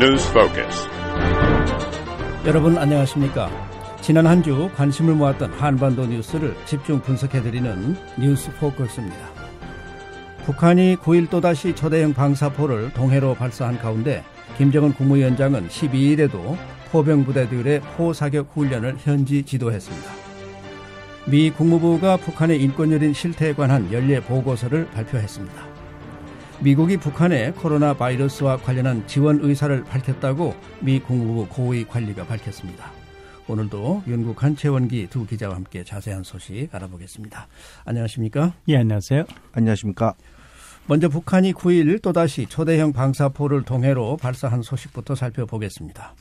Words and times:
News 0.00 0.30
Focus. 0.30 0.88
여러분 2.46 2.78
안녕하십니까? 2.78 3.50
지난 4.00 4.26
한 4.26 4.42
주 4.42 4.70
관심을 4.74 5.14
모았던 5.14 5.52
한반도 5.52 6.06
뉴스를 6.06 6.56
집중 6.64 7.02
분석해드리는 7.02 7.96
뉴스 8.18 8.50
포커스입니다. 8.54 9.18
북한이 10.46 10.96
9일 10.96 11.28
또다시 11.28 11.74
초대형 11.74 12.14
방사포를 12.14 12.94
동해로 12.94 13.34
발사한 13.34 13.78
가운데 13.78 14.24
김정은 14.56 14.94
국무위원장은 14.94 15.68
12일에도 15.68 16.56
포병부대들의 16.92 17.80
포사격 17.98 18.52
훈련을 18.54 18.96
현지 19.00 19.42
지도했습니다. 19.42 20.10
미 21.26 21.50
국무부가 21.50 22.16
북한의 22.16 22.62
인권유린 22.62 23.12
실태에 23.12 23.52
관한 23.52 23.92
연례 23.92 24.18
보고서를 24.20 24.86
발표했습니다. 24.92 25.69
미국이 26.62 26.98
북한의 26.98 27.54
코로나 27.54 27.94
바이러스와 27.94 28.58
관련한 28.58 29.06
지원 29.06 29.40
의사를 29.40 29.82
밝혔다고 29.84 30.54
미 30.80 31.00
국무부 31.00 31.46
고위 31.48 31.86
관리가 31.86 32.26
밝혔습니다. 32.26 32.92
오늘도 33.48 34.02
윤국 34.06 34.42
한채원기 34.42 35.06
두 35.08 35.26
기자와 35.26 35.54
함께 35.54 35.82
자세한 35.82 36.22
소식 36.22 36.68
알아보겠습니다. 36.70 37.48
안녕하십니까? 37.86 38.52
예, 38.68 38.76
안녕하세요. 38.76 39.24
안녕하십니까? 39.52 40.14
먼저 40.86 41.08
북한이 41.08 41.54
9일 41.54 42.02
또다시 42.02 42.44
초대형 42.44 42.92
방사포를 42.92 43.62
동해로 43.62 44.18
발사한 44.18 44.60
소식부터 44.60 45.14
살펴보겠습니다. 45.14 46.14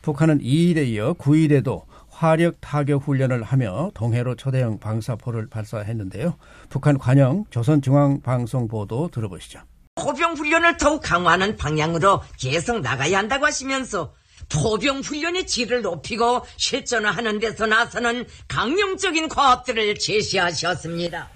북한은 0.00 0.38
2일에 0.38 0.86
이어 0.86 1.12
9일에도 1.12 1.82
화력 2.08 2.56
타격 2.62 3.06
훈련을 3.06 3.42
하며 3.42 3.90
동해로 3.92 4.36
초대형 4.36 4.78
방사포를 4.78 5.48
발사했는데요. 5.48 6.36
북한 6.70 6.96
관영 6.96 7.44
조선중앙방송 7.50 8.68
보도 8.68 9.08
들어보시죠. 9.08 9.60
포병 9.94 10.34
훈련을 10.34 10.78
더욱 10.78 11.02
강화하는 11.02 11.56
방향으로 11.56 12.22
계속 12.38 12.80
나가야 12.80 13.18
한다고 13.18 13.44
하시면서 13.46 14.14
포병 14.48 15.00
훈련의 15.00 15.46
질을 15.46 15.82
높이고 15.82 16.44
실전화하는 16.56 17.38
데서 17.38 17.66
나서는 17.66 18.24
강령적인 18.48 19.28
과업들을 19.28 19.94
제시하셨습니다. 19.98 21.28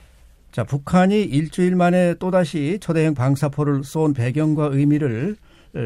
자, 0.53 0.65
북한이 0.65 1.23
일주일 1.23 1.77
만에 1.77 2.15
또다시 2.15 2.79
초대형 2.81 3.15
방사포를 3.15 3.85
쏜 3.85 4.15
배경과 4.15 4.71
의미를 4.73 5.37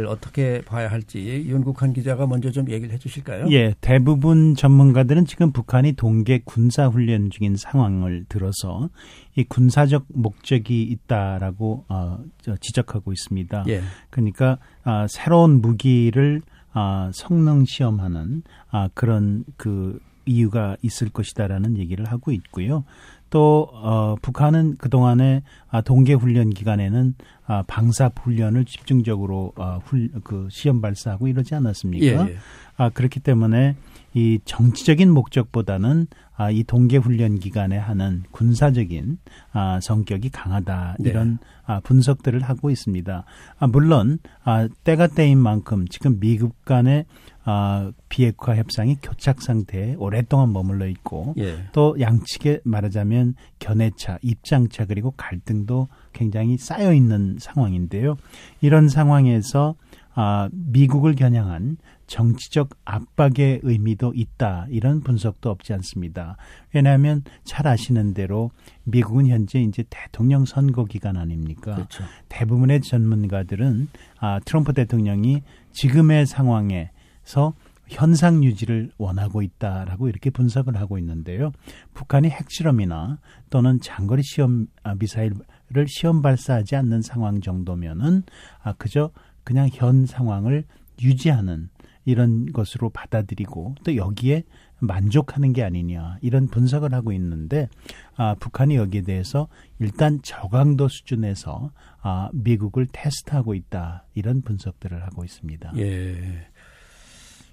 어떻게 0.08 0.60
봐야 0.62 0.90
할지 0.90 1.44
윤국한 1.46 1.92
기자가 1.92 2.26
먼저 2.26 2.50
좀 2.50 2.70
얘기를 2.70 2.92
해 2.94 2.98
주실까요? 2.98 3.46
예, 3.50 3.74
대부분 3.80 4.54
전문가들은 4.54 5.26
지금 5.26 5.52
북한이 5.52 5.92
동계 5.92 6.42
군사 6.44 6.86
훈련 6.86 7.30
중인 7.30 7.56
상황을 7.56 8.24
들어서 8.28 8.88
이 9.36 9.44
군사적 9.44 10.06
목적이 10.08 10.82
있다라고 10.82 11.84
어, 11.88 12.18
지적하고 12.60 13.12
있습니다. 13.12 13.64
예. 13.68 13.82
그러니까 14.10 14.58
어, 14.84 15.06
새로운 15.08 15.60
무기를 15.60 16.42
어, 16.74 17.10
성능 17.12 17.64
시험하는 17.64 18.42
아, 18.70 18.88
그런 18.94 19.44
그 19.56 19.98
이유가 20.26 20.76
있을 20.82 21.08
것이다라는 21.08 21.78
얘기를 21.78 22.04
하고 22.04 22.30
있고요. 22.30 22.84
또 23.30 23.68
어, 23.72 24.16
북한은 24.20 24.76
그 24.78 24.90
동안에 24.90 25.42
아, 25.68 25.80
동계 25.80 26.14
훈련 26.14 26.50
기간에는 26.50 27.14
아, 27.46 27.62
방사 27.66 28.10
훈련을 28.20 28.64
집중적으로 28.64 29.52
아, 29.56 29.78
훌, 29.84 30.10
그 30.24 30.48
시험 30.50 30.80
발사하고 30.80 31.28
이러지 31.28 31.54
않았습니까? 31.54 32.28
예, 32.28 32.32
예. 32.32 32.36
아, 32.76 32.90
그렇기 32.90 33.20
때문에 33.20 33.76
이 34.14 34.40
정치적인 34.44 35.10
목적보다는 35.10 36.08
아, 36.36 36.50
이 36.50 36.64
동계 36.64 36.96
훈련 36.96 37.38
기간에 37.38 37.76
하는 37.76 38.24
군사적인 38.32 39.18
아, 39.52 39.78
성격이 39.80 40.30
강하다 40.30 40.96
네. 40.98 41.10
이런 41.10 41.32
네. 41.32 41.38
아, 41.66 41.80
분석들을 41.80 42.40
하고 42.42 42.70
있습니다. 42.70 43.24
아, 43.58 43.66
물론 43.66 44.18
아, 44.42 44.68
때가 44.82 45.06
때인 45.06 45.38
만큼 45.38 45.86
지금 45.88 46.18
미국 46.18 46.64
간의 46.64 47.04
아, 47.50 47.90
비핵화 48.08 48.54
협상이 48.54 48.96
교착 49.02 49.42
상태에 49.42 49.96
오랫동안 49.98 50.52
머물러 50.52 50.86
있고 50.86 51.34
예. 51.38 51.64
또 51.72 51.96
양측에 51.98 52.60
말하자면 52.64 53.34
견해차, 53.58 54.18
입장차 54.22 54.86
그리고 54.86 55.10
갈등도 55.16 55.88
굉장히 56.12 56.56
쌓여 56.56 56.92
있는 56.92 57.36
상황인데요. 57.40 58.16
이런 58.60 58.88
상황에서 58.88 59.74
아, 60.14 60.48
미국을 60.52 61.14
겨냥한 61.14 61.78
정치적 62.06 62.70
압박의 62.84 63.60
의미도 63.62 64.12
있다. 64.14 64.66
이런 64.70 65.00
분석도 65.00 65.50
없지 65.50 65.72
않습니다. 65.74 66.36
왜냐하면 66.74 67.22
잘 67.44 67.66
아시는 67.66 68.14
대로 68.14 68.50
미국은 68.84 69.26
현재 69.28 69.60
이제 69.60 69.84
대통령 69.88 70.44
선거 70.44 70.84
기간 70.84 71.16
아닙니까? 71.16 71.74
그렇죠. 71.74 72.04
대부분의 72.28 72.80
전문가들은 72.82 73.88
아, 74.20 74.40
트럼프 74.44 74.72
대통령이 74.72 75.42
지금의 75.72 76.26
상황에 76.26 76.90
서 77.24 77.54
현상 77.90 78.44
유지를 78.44 78.92
원하고 78.98 79.42
있다라고 79.42 80.08
이렇게 80.08 80.30
분석을 80.30 80.76
하고 80.76 80.96
있는데요. 80.98 81.50
북한이 81.92 82.30
핵실험이나 82.30 83.18
또는 83.50 83.80
장거리 83.80 84.22
시험 84.22 84.68
아, 84.84 84.94
미사일을 84.94 85.88
시험 85.88 86.22
발사하지 86.22 86.76
않는 86.76 87.02
상황 87.02 87.40
정도면은 87.40 88.22
아 88.62 88.72
그저 88.74 89.10
그냥 89.42 89.68
현 89.72 90.06
상황을 90.06 90.64
유지하는 91.02 91.68
이런 92.04 92.46
것으로 92.52 92.90
받아들이고 92.90 93.74
또 93.84 93.96
여기에 93.96 94.44
만족하는 94.78 95.52
게 95.52 95.62
아니냐 95.62 96.18
이런 96.22 96.46
분석을 96.46 96.94
하고 96.94 97.12
있는데 97.12 97.68
아, 98.16 98.34
북한이 98.34 98.76
여기에 98.76 99.02
대해서 99.02 99.48
일단 99.78 100.20
저강도 100.22 100.88
수준에서 100.88 101.72
아, 102.02 102.30
미국을 102.32 102.86
테스트하고 102.90 103.54
있다 103.54 104.06
이런 104.14 104.42
분석들을 104.42 105.02
하고 105.02 105.24
있습니다. 105.24 105.72
예. 105.76 106.46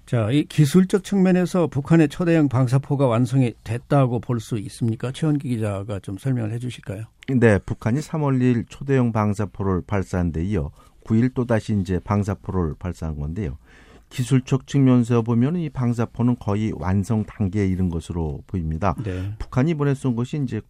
자, 0.08 0.30
이 0.30 0.44
기술적 0.44 1.04
측면에서 1.04 1.66
북한의 1.66 2.08
초대형 2.08 2.48
방사포가 2.48 3.06
완성이 3.06 3.52
됐다고 3.62 4.20
볼 4.20 4.40
수 4.40 4.56
있습니까? 4.56 5.12
최원기 5.12 5.46
기자가 5.50 5.98
좀 6.00 6.16
설명을 6.16 6.50
해 6.50 6.58
주실까요? 6.58 7.04
네, 7.28 7.58
북한이 7.58 8.00
3월 8.00 8.40
2일 8.40 8.64
초대형 8.70 9.12
방사포를 9.12 9.82
발사한 9.86 10.32
데 10.32 10.42
이어 10.44 10.70
9일 11.04 11.34
또 11.34 11.44
다시 11.44 11.78
이제 11.78 11.98
방사포를 11.98 12.76
발사한 12.78 13.20
건데요. 13.20 13.58
기술적 14.08 14.66
측면에서 14.66 15.20
보면 15.20 15.56
이 15.56 15.68
방사포는 15.68 16.36
거의 16.40 16.72
완성 16.74 17.24
단계에 17.26 17.66
이른 17.66 17.90
것으로 17.90 18.42
보입니다. 18.46 18.94
네. 19.04 19.34
북한이 19.38 19.72
이번에 19.72 19.92
쏜 19.92 20.16
것이 20.16 20.40
이제 20.42 20.62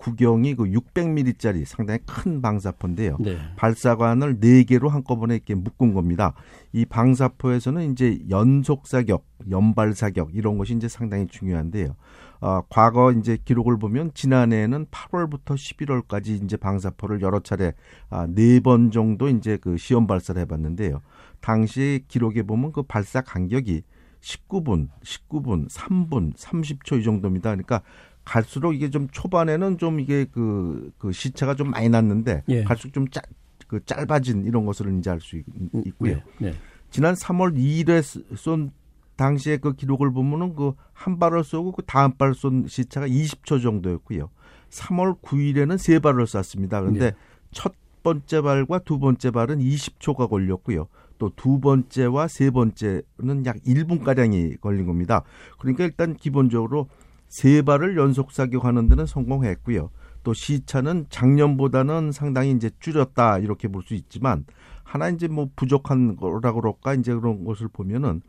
구경이 0.00 0.54
그 0.54 0.64
600mm짜리 0.64 1.64
상당히 1.66 2.00
큰 2.06 2.40
방사포인데요. 2.40 3.18
네. 3.20 3.36
발사관을 3.56 4.40
4개로 4.40 4.88
한꺼번에 4.88 5.34
이렇게 5.34 5.54
묶은 5.54 5.92
겁니다. 5.92 6.34
이 6.72 6.86
방사포에서는 6.86 7.92
이제 7.92 8.18
연속 8.30 8.86
사격, 8.86 9.26
연발 9.50 9.92
사격 9.92 10.34
이런 10.34 10.56
것이 10.56 10.74
이제 10.74 10.88
상당히 10.88 11.26
중요한데요. 11.26 11.94
어, 12.40 12.62
과거 12.70 13.12
이제 13.12 13.36
기록을 13.44 13.78
보면 13.78 14.12
지난해에는 14.14 14.86
8월부터 14.86 15.54
11월까지 15.54 16.42
이제 16.42 16.56
방사포를 16.56 17.20
여러 17.20 17.40
차례 17.40 17.74
아, 18.08 18.26
4번 18.26 18.90
정도 18.90 19.28
이제 19.28 19.58
그 19.60 19.76
시험 19.76 20.06
발사를 20.06 20.40
해봤는데요. 20.40 21.02
당시 21.40 22.04
기록에 22.08 22.42
보면 22.42 22.72
그 22.72 22.82
발사 22.82 23.20
간격이 23.20 23.82
19분, 24.20 24.88
19분, 25.02 25.68
3분, 25.70 26.34
30초 26.34 27.00
이 27.00 27.02
정도입니다. 27.02 27.50
그러니까 27.50 27.82
갈수록 28.30 28.74
이게 28.74 28.90
좀 28.90 29.08
초반에는 29.10 29.78
좀 29.78 29.98
이게 29.98 30.24
그, 30.30 30.92
그 30.98 31.10
시차가 31.10 31.56
좀 31.56 31.70
많이 31.70 31.88
났는데 31.88 32.44
예. 32.48 32.62
갈수록 32.62 32.92
좀 32.92 33.08
짧, 33.10 33.24
그 33.66 33.84
짧아진 33.84 34.44
이런 34.44 34.64
것을 34.66 34.96
이제 34.98 35.10
알 35.10 35.20
수 35.20 35.36
있고요. 35.36 36.14
네, 36.14 36.22
네. 36.38 36.54
지난 36.90 37.14
3월 37.14 37.56
2일에 37.56 38.36
쏜 38.36 38.70
당시에 39.16 39.56
그 39.56 39.74
기록을 39.74 40.12
보면은 40.12 40.54
그 40.54 40.72
한 40.92 41.18
발을 41.18 41.42
쏘고 41.42 41.72
그 41.72 41.82
다음 41.86 42.12
발 42.12 42.34
쏜 42.34 42.66
시차가 42.68 43.08
20초 43.08 43.60
정도였고요. 43.62 44.30
3월 44.70 45.20
9일에는 45.22 45.76
세 45.78 45.98
발을 45.98 46.26
쐈습니다. 46.26 46.80
그런데 46.80 47.10
네. 47.10 47.16
첫 47.50 47.72
번째 48.04 48.42
발과 48.42 48.80
두 48.80 48.98
번째 49.00 49.30
발은 49.32 49.58
20초가 49.58 50.28
걸렸고요. 50.28 50.86
또 51.18 51.30
두 51.36 51.60
번째와 51.60 52.28
세 52.28 52.50
번째는 52.50 53.44
약 53.44 53.56
1분 53.66 54.02
가량이 54.04 54.56
걸린 54.60 54.86
겁니다. 54.86 55.22
그러니까 55.58 55.84
일단 55.84 56.14
기본적으로 56.14 56.88
세 57.30 57.62
발을 57.62 57.96
연속 57.96 58.32
사격하는 58.32 58.88
데는 58.88 59.06
성공했고요. 59.06 59.90
또 60.22 60.34
시차는 60.34 61.06
작년보다는 61.08 62.12
상당히 62.12 62.50
이제 62.50 62.70
줄였다 62.80 63.38
이렇게 63.38 63.68
볼 63.68 63.82
수 63.82 63.94
있지만 63.94 64.44
하나 64.84 65.08
이제 65.08 65.28
뭐 65.28 65.48
부족한 65.56 66.16
거라 66.16 66.52
그럴까 66.52 66.94
이제 66.94 67.14
그런 67.14 67.44
것을 67.44 67.68
보면은 67.68 68.20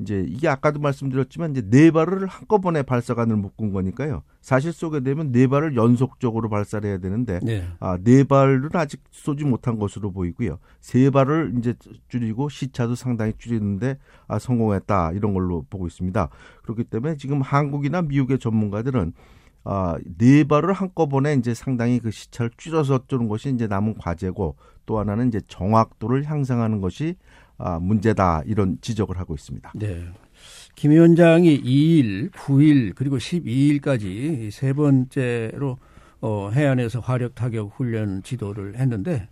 이제 0.00 0.24
이게 0.26 0.48
아까도 0.48 0.80
말씀드렸지만 0.80 1.50
이제 1.52 1.62
네 1.68 1.90
발을 1.90 2.26
한꺼번에 2.26 2.82
발사관을 2.82 3.36
묶은 3.36 3.72
거니까요. 3.72 4.22
사실 4.40 4.72
쏘게 4.72 5.00
되면 5.00 5.32
네 5.32 5.46
발을 5.46 5.76
연속적으로 5.76 6.48
발사를 6.48 6.88
해야 6.88 6.98
되는데 6.98 7.40
네. 7.42 7.66
아, 7.78 7.98
네 8.02 8.24
발은 8.24 8.70
아직 8.74 9.02
쏘지 9.10 9.44
못한 9.44 9.78
것으로 9.78 10.12
보이고요. 10.12 10.58
세 10.80 11.10
발을 11.10 11.54
이제 11.58 11.74
줄이고 12.08 12.48
시차도 12.48 12.94
상당히 12.94 13.32
줄이는데 13.36 13.98
아, 14.26 14.38
성공했다 14.38 15.12
이런 15.12 15.34
걸로 15.34 15.64
보고 15.68 15.86
있습니다. 15.86 16.28
그렇기 16.62 16.84
때문에 16.84 17.16
지금 17.16 17.42
한국이나 17.42 18.02
미국의 18.02 18.38
전문가들은 18.38 19.12
아, 19.64 19.98
네 20.18 20.44
발을 20.44 20.72
한꺼번에 20.72 21.34
이제 21.34 21.52
상당히 21.52 21.98
그 22.00 22.10
시차를 22.10 22.50
줄여서 22.56 23.04
쏘는 23.08 23.28
것이 23.28 23.50
이제 23.50 23.66
남은 23.66 23.98
과제고 23.98 24.56
또 24.86 24.98
하나는 24.98 25.28
이제 25.28 25.40
정확도를 25.46 26.24
향상하는 26.24 26.80
것이 26.80 27.14
아, 27.14 27.39
문제다 27.80 28.42
이런 28.46 28.78
지적을 28.80 29.18
하고 29.18 29.34
있습니다. 29.34 29.72
네. 29.74 30.04
김 30.74 30.92
위원장이 30.92 31.62
2일, 31.62 32.30
9일 32.30 32.94
그리고 32.94 33.18
12일까지 33.18 34.50
세 34.50 34.72
번째로 34.72 35.78
어, 36.20 36.50
해안에서 36.52 37.00
화력 37.00 37.34
타격 37.34 37.72
훈련 37.74 38.22
지도를 38.22 38.76
했는데 38.78 39.28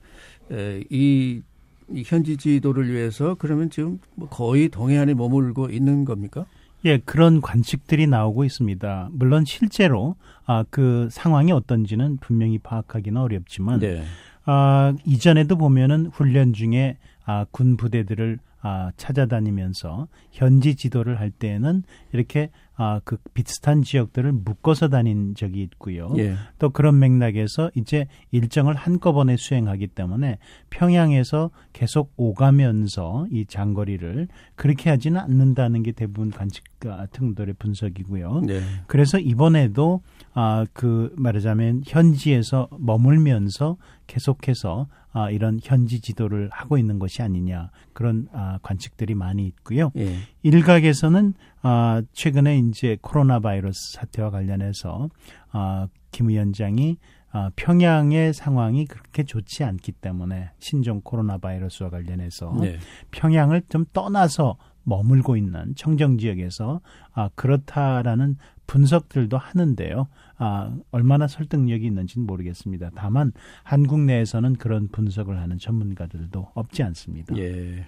에, 0.51 0.83
이, 0.91 1.43
이 1.91 2.03
현지 2.05 2.37
지도를 2.37 2.93
위해서 2.93 3.35
그러면 3.39 3.71
지금 3.71 3.99
뭐 4.15 4.29
거의 4.29 4.69
동해안에 4.69 5.15
머물고 5.15 5.71
있는 5.71 6.05
겁니까? 6.05 6.47
예, 6.85 6.99
그런 6.99 7.41
관측들이 7.41 8.07
나오고 8.07 8.45
있습니다. 8.45 9.09
물론 9.13 9.45
실제로 9.45 10.17
아, 10.47 10.65
그 10.71 11.09
상황이 11.11 11.53
어떤지는 11.53 12.19
분명히 12.19 12.59
파악하기는 12.59 13.21
어렵지만 13.21 13.81
네. 13.81 14.03
아, 14.45 14.95
이전에도 15.05 15.57
보면은 15.57 16.07
훈련 16.07 16.53
중에 16.53 16.97
아, 17.29 17.45
군 17.51 17.77
부대들을 17.77 18.39
아, 18.61 18.91
찾아다니면서 18.97 20.09
현지 20.33 20.75
지도를 20.75 21.21
할 21.21 21.31
때에는 21.31 21.83
이렇게 22.13 22.51
아, 22.75 23.01
그 23.05 23.19
비슷한 23.35 23.83
지역들을 23.83 24.33
묶어서 24.33 24.89
다닌 24.89 25.35
적이 25.35 25.63
있고요. 25.65 26.15
예. 26.17 26.37
또 26.59 26.71
그런 26.71 26.99
맥락에서 26.99 27.71
이제 27.75 28.07
일정을 28.31 28.75
한꺼번에 28.75 29.37
수행하기 29.37 29.89
때문에 29.89 30.39
평양에서 30.71 31.51
계속 31.75 32.13
오가면서 32.17 33.27
이 33.31 33.45
장거리를 33.45 34.27
그렇게 34.55 34.89
하지는 34.89 35.21
않는다는 35.21 35.83
게 35.83 35.93
대부분 35.93 36.31
관측 36.31 36.65
같은 36.81 37.27
분들의 37.27 37.57
분석이고요. 37.59 38.41
네. 38.47 38.61
그래서 38.87 39.19
이번에도 39.19 40.01
아, 40.33 40.65
그 40.73 41.13
말하자면 41.17 41.83
현지에서 41.85 42.69
머물면서 42.79 43.77
계속해서 44.07 44.89
아, 45.13 45.31
이런 45.31 45.59
현지 45.63 46.01
지도를 46.01 46.49
하고 46.53 46.79
있는 46.79 46.99
것이 46.99 47.23
아니냐 47.23 47.71
그런 47.93 48.29
아, 48.33 48.59
관측들이 48.63 49.15
많이 49.15 49.47
있고요. 49.47 49.91
예. 49.97 50.17
일각에서는 50.43 51.35
아, 51.63 52.03
최근에 52.13 52.59
이제 52.59 52.99
코로나 53.01 53.41
바이러스 53.41 53.95
사태와 53.95 54.31
관련해서 54.31 55.09
아, 55.51 55.89
김 56.11 56.29
위원장이 56.29 56.99
아, 57.31 57.51
평양의 57.57 58.33
상황이 58.33 58.87
그렇게 58.87 59.23
좋지 59.23 59.65
않기 59.65 59.93
때문에 59.93 60.51
신종 60.59 61.01
코로나 61.03 61.39
바이러스와 61.39 61.91
관련해서 61.91 62.57
네. 62.61 62.79
평양을 63.11 63.63
좀 63.69 63.85
떠나서 63.93 64.57
머물고 64.85 65.37
있는 65.37 65.75
청정 65.77 66.19
지역에서 66.19 66.81
아, 67.13 67.29
그렇다라는 67.35 68.37
분석들도 68.69 69.37
하는데요. 69.37 70.07
아, 70.37 70.73
얼마나 70.93 71.27
설득력이 71.27 71.85
있는지는 71.87 72.25
모르겠습니다. 72.27 72.91
다만 72.95 73.33
한국 73.65 73.99
내에서는 74.01 74.55
그런 74.55 74.87
분석을 74.89 75.37
하는 75.41 75.59
전문가들도 75.59 76.53
없지 76.55 76.85
않습니다. 76.85 77.37
예. 77.37 77.87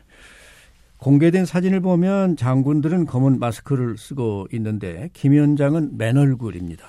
공개된 0.96 1.46
사진을 1.46 1.80
보면 1.80 2.36
장군들은 2.36 3.06
검은 3.06 3.38
마스크를 3.38 3.96
쓰고 3.96 4.48
있는데 4.52 5.08
김 5.12 5.32
위원장은 5.32 5.96
맨 5.96 6.16
얼굴입니다. 6.16 6.84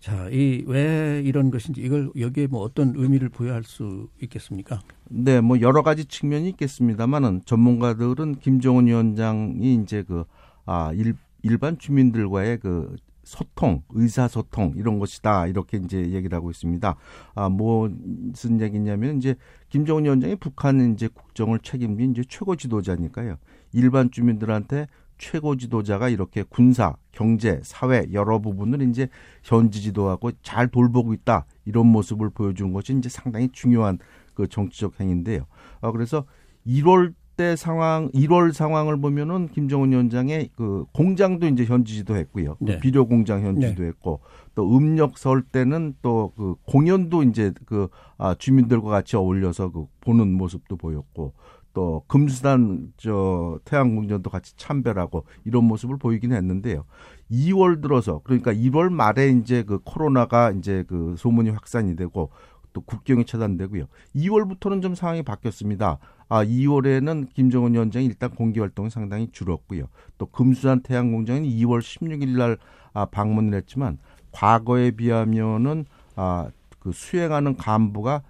자, 0.00 0.28
이 0.30 0.64
왜 0.66 1.20
이런 1.24 1.50
것인지 1.50 1.82
이걸 1.82 2.10
여기에 2.18 2.46
뭐 2.46 2.62
어떤 2.62 2.94
의미를 2.96 3.28
부여할 3.28 3.64
수 3.64 4.08
있겠습니까? 4.22 4.80
네, 5.10 5.40
뭐 5.42 5.60
여러 5.60 5.82
가지 5.82 6.06
측면이 6.06 6.48
있겠습니다만은 6.50 7.42
전문가들은 7.44 8.36
김정은 8.36 8.86
위원장이 8.86 9.74
이제 9.82 10.02
그 10.02 10.24
아, 10.64 10.92
일, 10.94 11.14
일반 11.42 11.78
주민들과의 11.78 12.58
그 12.58 12.96
소통, 13.24 13.82
의사소통 13.90 14.74
이런 14.76 14.98
것이다 14.98 15.46
이렇게 15.46 15.78
이제 15.78 15.98
얘기를 16.10 16.34
하고 16.36 16.50
있습니다. 16.50 16.96
아 17.34 17.48
무슨 17.48 18.60
얘기냐면 18.60 19.18
이제 19.18 19.36
김정은 19.68 20.04
위원장이 20.04 20.36
북한 20.36 20.92
이제 20.92 21.08
국정을 21.08 21.60
책임진 21.60 22.12
이제 22.12 22.24
최고 22.28 22.56
지도자니까요. 22.56 23.36
일반 23.72 24.10
주민들한테 24.10 24.88
최고 25.18 25.54
지도자가 25.54 26.08
이렇게 26.08 26.42
군사, 26.42 26.96
경제, 27.12 27.60
사회 27.62 28.06
여러 28.12 28.40
부분을 28.40 28.82
이제 28.88 29.08
현지 29.42 29.82
지도하고 29.82 30.32
잘 30.42 30.68
돌보고 30.68 31.12
있다 31.12 31.44
이런 31.66 31.86
모습을 31.86 32.30
보여준 32.30 32.72
것이 32.72 32.94
이제 32.96 33.08
상당히 33.08 33.50
중요한 33.52 33.98
그 34.34 34.48
정치적 34.48 34.98
행인데요. 34.98 35.46
아 35.82 35.92
그래서 35.92 36.24
1월 36.66 37.14
때 37.40 37.56
상황 37.56 38.10
1월 38.10 38.52
상황을 38.52 39.00
보면은 39.00 39.48
김정은 39.48 39.92
위원장의 39.92 40.50
그 40.56 40.84
공장도 40.92 41.46
이제 41.46 41.64
현지지도 41.64 42.14
했고요. 42.14 42.58
네. 42.60 42.78
비료 42.80 43.06
공장 43.06 43.40
현지도 43.40 43.80
네. 43.80 43.88
했고 43.88 44.20
또 44.54 44.76
음력 44.76 45.16
설 45.16 45.40
때는 45.40 45.94
또 46.02 46.32
그 46.36 46.54
공연도 46.66 47.22
이제 47.22 47.52
그 47.64 47.88
아, 48.18 48.34
주민들과 48.34 48.90
같이 48.90 49.16
어울려서 49.16 49.72
그 49.72 49.86
보는 50.00 50.32
모습도 50.32 50.76
보였고 50.76 51.32
또 51.72 52.02
금수단 52.08 52.92
저 52.96 53.58
태양궁전도 53.64 54.28
같이 54.28 54.56
참배하고 54.56 55.24
이런 55.44 55.64
모습을 55.64 55.98
보이긴 55.98 56.32
했는데요. 56.32 56.84
2월 57.30 57.80
들어서 57.80 58.20
그러니까 58.24 58.52
1월 58.52 58.90
말에 58.90 59.28
이제 59.30 59.62
그 59.62 59.78
코로나가 59.84 60.50
이제 60.50 60.84
그 60.88 61.14
소문이 61.16 61.50
확산이 61.50 61.94
되고 61.94 62.30
또 62.72 62.80
국경이 62.82 63.24
차단되고요. 63.24 63.86
2월부터는 64.14 64.82
좀 64.82 64.94
상황이 64.94 65.22
바뀌었습니다. 65.22 65.98
아, 66.28 66.44
2월에는 66.44 67.32
김정은 67.34 67.74
위원장이 67.74 68.06
일단 68.06 68.30
공개 68.30 68.60
활동이 68.60 68.90
상당히 68.90 69.28
줄었고요. 69.32 69.86
또 70.18 70.26
금수산 70.26 70.82
태양 70.82 71.12
공장은 71.12 71.42
2월 71.42 71.80
16일 71.80 72.38
날 72.38 72.58
아, 72.92 73.04
방문을 73.04 73.56
했지만 73.58 73.98
과거에 74.32 74.92
비하면은 74.92 75.84
아, 76.16 76.48
그 76.78 76.92
수행하는 76.92 77.56
간부가 77.56 78.22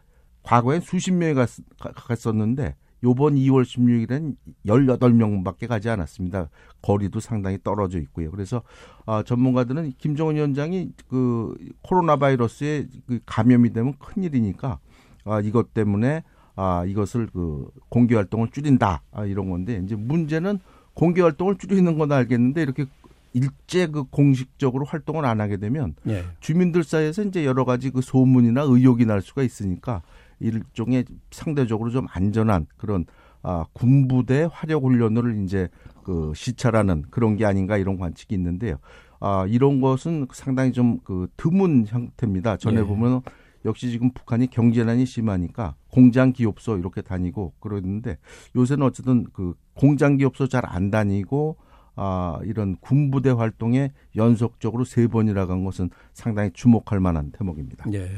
과거엔 0.42 0.80
수십 0.80 1.12
명이 1.12 1.34
갔, 1.34 1.48
갔었는데 1.78 2.74
요번 3.02 3.34
2월 3.34 3.64
16일엔 3.64 4.36
18명밖에 4.66 5.66
가지 5.66 5.88
않았습니다. 5.88 6.48
거리도 6.82 7.20
상당히 7.20 7.58
떨어져 7.62 7.98
있고요. 8.00 8.30
그래서 8.30 8.62
아, 9.06 9.22
전문가들은 9.22 9.92
김정은 9.98 10.36
위원장이 10.36 10.90
그 11.08 11.54
코로나 11.82 12.16
바이러스에 12.16 12.86
그 13.06 13.20
감염이 13.26 13.72
되면 13.72 13.94
큰일이니까 13.98 14.78
아, 15.24 15.40
이것 15.40 15.72
때문에 15.74 16.22
아, 16.56 16.84
이것을 16.86 17.28
그 17.32 17.68
공개 17.88 18.14
활동을 18.14 18.48
줄인다. 18.50 19.02
아, 19.12 19.24
이런 19.24 19.48
건데 19.50 19.80
이제 19.84 19.96
문제는 19.96 20.58
공개 20.94 21.22
활동을 21.22 21.56
줄이는 21.56 21.96
건 21.96 22.12
알겠는데 22.12 22.62
이렇게 22.62 22.86
일제 23.32 23.86
그 23.86 24.04
공식적으로 24.04 24.84
활동을 24.84 25.24
안 25.24 25.40
하게 25.40 25.56
되면 25.56 25.94
예. 26.08 26.24
주민들 26.40 26.82
사이에서 26.82 27.22
이제 27.22 27.46
여러 27.46 27.64
가지 27.64 27.90
그 27.90 28.00
소문이나 28.02 28.62
의혹이 28.62 29.06
날 29.06 29.22
수가 29.22 29.42
있으니까 29.42 30.02
일종의 30.40 31.04
상대적으로 31.30 31.90
좀 31.90 32.06
안전한 32.10 32.66
그런 32.76 33.04
아, 33.42 33.64
군부대 33.72 34.48
화력 34.50 34.84
훈련을 34.84 35.42
이제 35.44 35.68
그 36.04 36.32
시찰하는 36.34 37.04
그런 37.10 37.36
게 37.36 37.46
아닌가 37.46 37.76
이런 37.78 37.98
관측이 37.98 38.34
있는데요. 38.34 38.76
아, 39.20 39.46
이런 39.48 39.80
것은 39.80 40.26
상당히 40.32 40.72
좀 40.72 40.98
그 41.04 41.28
드문 41.36 41.86
형태입니다. 41.86 42.56
전에 42.56 42.80
예. 42.80 42.84
보면 42.84 43.22
역시 43.64 43.90
지금 43.90 44.10
북한이 44.12 44.48
경제난이 44.48 45.04
심하니까 45.06 45.74
공장 45.90 46.32
기업소 46.32 46.78
이렇게 46.78 47.02
다니고 47.02 47.52
그러는데 47.60 48.16
요새는 48.56 48.86
어쨌든 48.86 49.24
그 49.32 49.54
공장 49.74 50.16
기업소 50.16 50.48
잘 50.48 50.62
안 50.66 50.90
다니고 50.90 51.56
아, 51.96 52.38
이런 52.44 52.76
군부대 52.80 53.30
활동에 53.30 53.92
연속적으로 54.16 54.84
세 54.84 55.06
번이라고 55.06 55.52
한 55.52 55.64
것은 55.64 55.90
상당히 56.14 56.50
주목할 56.52 57.00
만한 57.00 57.30
대목입니다. 57.32 57.84
네. 57.90 58.08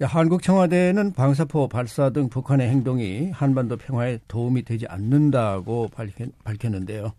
한국 0.00 0.42
청와대는 0.42 1.12
방사포 1.12 1.68
발사 1.68 2.10
등 2.10 2.28
북한의 2.28 2.68
행동이 2.68 3.30
한반도 3.30 3.76
평화에 3.76 4.18
도움이 4.26 4.62
되지 4.62 4.86
않는다고 4.88 5.88
밝혔, 6.44 6.70
는데요 6.70 7.12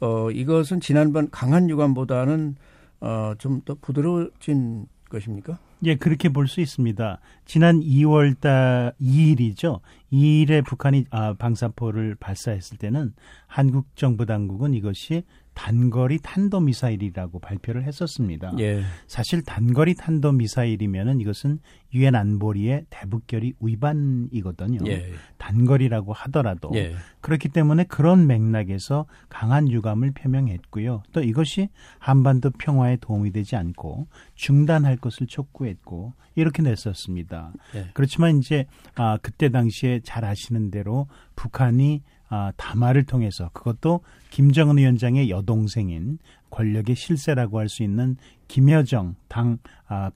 어, 0.00 0.30
이것은 0.30 0.80
지난번 0.80 1.30
강한 1.30 1.70
유감보다는 1.70 2.56
어, 3.00 3.32
좀 3.38 3.62
더 3.64 3.76
부드러워진 3.80 4.86
것입니까? 5.08 5.58
예, 5.84 5.96
그렇게 5.96 6.28
볼 6.28 6.48
수 6.48 6.60
있습니다. 6.60 7.20
지난 7.46 7.80
2월 7.80 8.38
달 8.40 8.92
2일이죠. 9.00 9.80
2일에 10.12 10.64
북한이 10.66 11.06
아, 11.10 11.34
방사포를 11.34 12.16
발사했을 12.16 12.78
때는 12.78 13.14
한국 13.46 13.86
정부 13.94 14.26
당국은 14.26 14.74
이것이 14.74 15.22
단거리 15.58 16.20
탄도 16.22 16.60
미사일이라고 16.60 17.40
발표를 17.40 17.82
했었습니다. 17.82 18.52
예. 18.60 18.80
사실 19.08 19.42
단거리 19.42 19.96
탄도 19.96 20.30
미사일이면은 20.30 21.20
이것은 21.20 21.58
유엔 21.94 22.14
안보리의 22.14 22.84
대북결의 22.90 23.54
위반이거든요. 23.58 24.78
예. 24.86 25.10
단거리라고 25.36 26.12
하더라도 26.12 26.70
예. 26.74 26.94
그렇기 27.20 27.48
때문에 27.48 27.84
그런 27.84 28.28
맥락에서 28.28 29.06
강한 29.28 29.68
유감을 29.68 30.12
표명했고요. 30.12 31.02
또 31.12 31.22
이것이 31.22 31.70
한반도 31.98 32.50
평화에 32.50 32.96
도움이 33.00 33.32
되지 33.32 33.56
않고 33.56 34.06
중단할 34.36 34.96
것을 34.96 35.26
촉구했고 35.26 36.14
이렇게 36.36 36.62
냈었습니다. 36.62 37.52
예. 37.74 37.90
그렇지만 37.94 38.38
이제 38.38 38.66
아 38.94 39.18
그때 39.20 39.48
당시에 39.48 40.02
잘 40.04 40.24
아시는 40.24 40.70
대로 40.70 41.08
북한이 41.34 42.02
아, 42.28 42.52
담화를 42.56 43.04
통해서 43.04 43.50
그것도 43.52 44.00
김정은 44.30 44.76
위원장의 44.76 45.30
여동생인 45.30 46.18
권력의 46.50 46.96
실세라고 46.96 47.58
할 47.58 47.68
수 47.68 47.82
있는 47.82 48.16
김여정 48.48 49.14
당 49.28 49.58
아, 49.86 50.10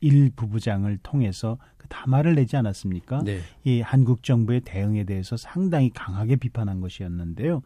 일 0.00 0.30
부부장을 0.36 0.98
통해서 1.02 1.58
그 1.78 1.88
담화를 1.88 2.34
내지 2.34 2.56
않았습니까? 2.56 3.22
네. 3.24 3.40
이 3.64 3.80
한국 3.80 4.22
정부의 4.22 4.60
대응에 4.60 5.04
대해서 5.04 5.36
상당히 5.36 5.90
강하게 5.90 6.36
비판한 6.36 6.80
것이었는데요. 6.80 7.62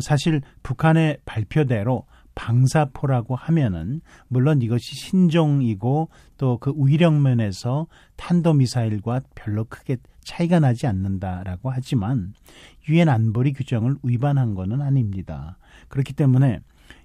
사실 0.00 0.42
북한의 0.62 1.18
발표대로 1.24 2.04
방사포라고 2.34 3.36
하면은 3.36 4.00
물론 4.28 4.62
이것이 4.62 4.94
신종이고 4.94 6.08
또그 6.38 6.74
위력 6.76 7.14
면에서 7.14 7.86
탄도 8.16 8.54
미사일과 8.54 9.20
별로 9.34 9.64
크게 9.64 9.96
차이가 10.30 10.60
나지 10.60 10.86
않는다라고 10.86 11.70
하지만 11.70 12.34
유엔 12.88 13.08
안보리 13.08 13.52
규정을 13.52 13.96
위반한 14.04 14.54
것은 14.54 14.80
아닙니다. 14.80 15.58
그렇기 15.88 16.12
때문에 16.12 16.60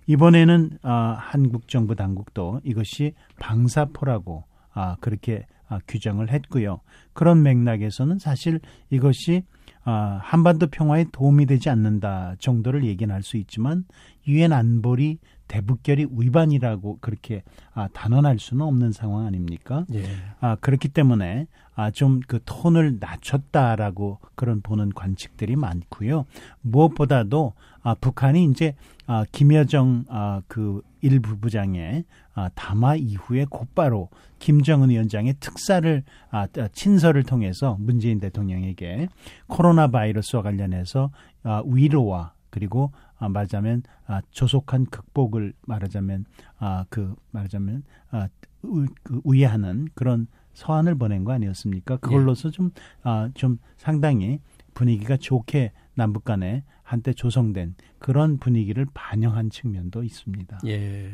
이번에는 0.06 0.78
어, 0.84 1.16
한국 1.18 1.68
정부 1.68 1.96
당국도 1.96 2.62
이것이 2.64 3.14
방사포라고 3.40 4.44
아, 4.74 4.98
그렇게 5.00 5.48
아, 5.68 5.80
규정을 5.88 6.32
했고요. 6.32 6.82
그런 7.14 7.42
맥락에서는 7.42 8.20
사실 8.20 8.60
이것이 8.92 9.42
아, 9.84 10.20
한반도 10.22 10.68
평화에 10.68 11.06
도움이 11.12 11.48
되지 11.48 11.72
않는다 11.72 12.36
정도를 12.38 12.86
얘기는 12.86 13.14
할 13.14 13.24
수 13.24 13.38
있지만 13.38 13.86
유엔 14.28 14.54
안보리 14.54 15.18
대북결의 15.48 16.08
위반이라고 16.12 16.98
그렇게 17.02 17.44
아, 17.74 17.88
단언할 17.94 18.40
수는 18.40 18.66
없는 18.66 18.92
상황 18.92 19.26
아닙니까? 19.26 19.86
예. 19.94 20.04
아, 20.40 20.56
그렇기 20.56 20.90
때문에 20.90 21.48
아, 21.76 21.92
좀 21.92 22.22
그 22.28 22.40
톤을 22.46 22.98
낮췄다라고 23.00 24.20
그런 24.36 24.62
보는 24.62 24.90
관측들이 24.94 25.56
많고요. 25.56 26.26
무엇보다도 26.62 27.54
아, 27.84 27.96
북한이 27.96 28.46
이제 28.46 28.76
아, 29.08 29.26
김여정 29.32 30.06
아, 30.10 30.42
그 30.48 30.82
일부 31.02 31.38
부장의 31.38 32.06
아, 32.34 32.50
담화 32.56 32.96
이후에 32.96 33.46
곧바로 33.50 34.10
김정은 34.40 34.90
위원장의 34.90 35.36
특사를 35.40 36.04
아, 36.32 36.48
친서를 36.74 37.24
통해서 37.24 37.78
문재인 37.80 38.20
대통령에게 38.20 39.08
코로나 39.48 39.88
바이러스와 39.88 40.42
관련해서 40.42 41.12
아, 41.44 41.62
위로와 41.66 42.34
그리고 42.50 42.92
아, 43.18 43.30
말하자면 43.30 43.84
아, 44.08 44.22
조속한 44.32 44.86
극복을 44.86 45.54
말하자면 45.66 46.26
아, 46.58 46.86
그 46.90 47.16
말하자면 47.32 47.84
아, 48.12 48.28
의, 48.64 48.88
그 49.04 49.22
의하는 49.24 49.88
그런 49.94 50.28
서한을 50.54 50.96
보낸 50.96 51.24
거 51.24 51.34
아니었습니까? 51.34 51.98
그걸로서 51.98 52.50
좀, 52.50 52.72
아, 53.04 53.30
좀 53.34 53.60
상당히 53.78 54.40
분위기가 54.74 55.18
좋게 55.18 55.72
남북 55.94 56.24
간에 56.24 56.64
한때 56.84 57.14
조성된 57.14 57.76
그런 58.00 58.38
분위기를 58.38 58.86
반영한 58.94 59.50
측면도 59.50 60.04
있습니다. 60.04 60.60
예. 60.68 61.12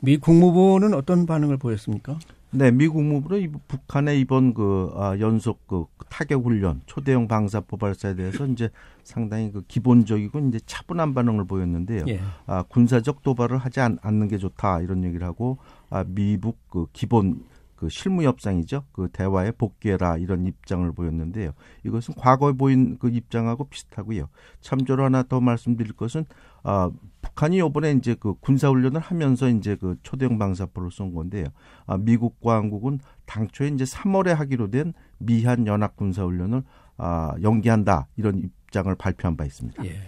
미 0.00 0.16
국무부는 0.16 0.92
어떤 0.94 1.24
반응을 1.24 1.56
보였습니까? 1.56 2.18
네, 2.50 2.70
미 2.70 2.88
국 2.88 3.02
무부는 3.04 3.52
북한의 3.68 4.20
이번 4.20 4.54
그 4.54 4.90
아, 4.96 5.18
연속 5.20 5.66
그 5.66 5.84
타격 6.08 6.46
훈련 6.46 6.80
초대형 6.86 7.28
방사 7.28 7.60
포 7.60 7.76
발사에 7.76 8.14
대해서 8.14 8.46
이제 8.46 8.70
상당히 9.04 9.52
그 9.52 9.62
기본적이고 9.68 10.38
이제 10.48 10.58
차분한 10.64 11.12
반응을 11.12 11.44
보였는데요. 11.44 12.04
예. 12.08 12.20
아, 12.46 12.62
군사적 12.62 13.22
도발을 13.22 13.58
하지 13.58 13.80
않, 13.80 13.98
않는 14.00 14.28
게 14.28 14.38
좋다 14.38 14.80
이런 14.80 15.04
얘기를 15.04 15.26
하고 15.26 15.58
아, 15.90 16.04
미북 16.06 16.58
그 16.70 16.86
기본 16.94 17.44
그 17.76 17.88
실무 17.90 18.22
협상이죠. 18.24 18.84
그 18.92 19.08
대화에 19.12 19.52
복귀해라 19.52 20.16
이런 20.16 20.46
입장을 20.46 20.90
보였는데요. 20.92 21.52
이것은 21.84 22.14
과거에 22.16 22.52
보인 22.52 22.98
그 22.98 23.08
입장하고 23.10 23.64
비슷하고요. 23.64 24.28
참조로 24.62 25.04
하나 25.04 25.22
더 25.22 25.40
말씀드릴 25.40 25.92
것은 25.92 26.24
아 26.64 26.90
북한이 27.38 27.58
이번에 27.58 27.92
이제 27.92 28.16
그 28.18 28.34
군사 28.40 28.68
훈련을 28.68 29.00
하면서 29.00 29.48
이제 29.48 29.76
그 29.76 29.96
초대형 30.02 30.38
방사포를 30.38 30.90
쏜 30.90 31.14
건데요. 31.14 31.46
아 31.86 31.96
미국과 31.96 32.56
한국은 32.56 32.98
당초에 33.26 33.68
이제 33.68 33.84
3월에 33.84 34.34
하기로 34.34 34.72
된 34.72 34.92
미한 35.18 35.64
연합 35.68 35.94
군사 35.94 36.24
훈련을 36.24 36.64
아 36.96 37.32
연기한다 37.40 38.08
이런 38.16 38.38
입장을 38.38 38.92
발표한 38.96 39.36
바 39.36 39.44
있습니다. 39.44 39.84
예. 39.86 40.00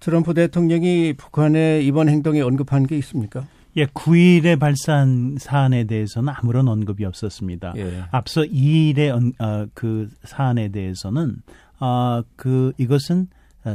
트럼프 0.00 0.34
대통령이 0.34 1.14
북한의 1.16 1.86
이번 1.86 2.08
행동에 2.08 2.40
언급한 2.40 2.88
게 2.88 2.98
있습니까? 2.98 3.46
예, 3.76 3.86
9일에 3.86 4.58
발사한 4.58 5.36
사안에 5.38 5.84
대해서는 5.84 6.32
아무런 6.36 6.66
언급이 6.66 7.04
없었습니다. 7.04 7.74
예. 7.76 8.02
앞서 8.10 8.42
2일의 8.42 9.40
어, 9.40 9.66
그 9.72 10.08
사안에 10.24 10.70
대해서는 10.70 11.36
아, 11.78 12.24
그 12.34 12.72
이것은 12.76 13.28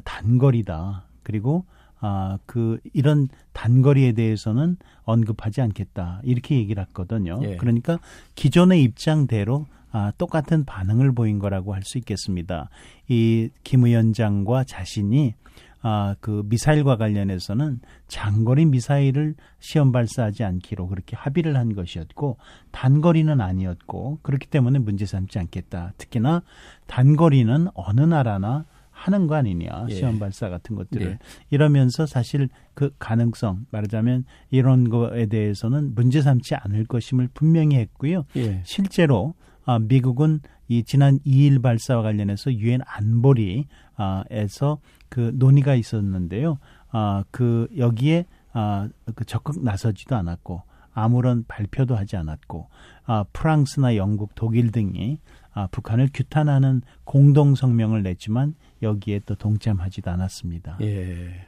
단거리다. 0.03 1.05
그리고 1.23 1.65
아, 2.01 2.37
그 2.45 2.79
이런 2.93 3.29
단거리에 3.53 4.11
대해서는 4.13 4.77
언급하지 5.03 5.61
않겠다. 5.61 6.21
이렇게 6.23 6.55
얘기를 6.55 6.83
했거든요. 6.83 7.39
예. 7.43 7.55
그러니까 7.57 7.99
기존의 8.35 8.83
입장대로 8.83 9.67
아, 9.93 10.11
똑같은 10.17 10.65
반응을 10.65 11.11
보인 11.13 11.37
거라고 11.39 11.73
할 11.73 11.83
수 11.83 11.97
있겠습니다. 11.97 12.69
이 13.09 13.49
김 13.63 13.85
위원장과 13.85 14.63
자신이 14.63 15.35
아, 15.83 16.15
그 16.19 16.43
미사일과 16.45 16.95
관련해서는 16.97 17.79
장거리 18.07 18.65
미사일을 18.65 19.33
시험 19.59 19.91
발사하지 19.91 20.43
않기로 20.43 20.87
그렇게 20.87 21.15
합의를 21.15 21.57
한 21.57 21.73
것이었고 21.73 22.37
단거리는 22.71 23.41
아니었고 23.41 24.19
그렇기 24.21 24.47
때문에 24.47 24.77
문제 24.79 25.05
삼지 25.05 25.39
않겠다. 25.39 25.93
특히나 25.97 26.43
단거리는 26.87 27.67
어느 27.73 28.01
나라나 28.01 28.65
하는 29.01 29.25
거 29.25 29.35
아니냐 29.35 29.87
예. 29.89 29.93
시험 29.93 30.19
발사 30.19 30.49
같은 30.49 30.75
것들을 30.75 31.07
예. 31.07 31.17
이러면서 31.49 32.05
사실 32.05 32.49
그 32.75 32.91
가능성 32.99 33.65
말하자면 33.71 34.25
이런 34.51 34.89
거에 34.89 35.25
대해서는 35.25 35.95
문제 35.95 36.21
삼지 36.21 36.53
않을 36.55 36.85
것임을 36.85 37.29
분명히 37.33 37.77
했고요. 37.77 38.25
예. 38.35 38.61
실제로 38.63 39.33
아, 39.65 39.79
미국은 39.79 40.41
이 40.67 40.83
지난 40.83 41.19
2일 41.19 41.61
발사와 41.63 42.03
관련해서 42.03 42.53
유엔 42.53 42.81
안보리에서 42.85 44.79
그 45.09 45.31
논의가 45.33 45.75
있었는데요. 45.75 46.59
아, 46.91 47.23
그 47.31 47.67
여기에 47.77 48.25
아, 48.53 48.87
그 49.15 49.25
적극 49.25 49.63
나서지도 49.63 50.15
않았고 50.15 50.61
아무런 50.93 51.45
발표도 51.47 51.95
하지 51.95 52.17
않았고 52.17 52.69
아, 53.05 53.25
프랑스나 53.33 53.95
영국, 53.95 54.35
독일 54.35 54.71
등이 54.71 55.19
아, 55.53 55.67
북한을 55.67 56.09
규탄하는 56.13 56.81
공동 57.03 57.55
성명을 57.55 58.03
냈지만 58.03 58.55
여기에 58.81 59.21
또 59.25 59.35
동참하지도 59.35 60.09
않았습니다. 60.09 60.77
예. 60.81 61.47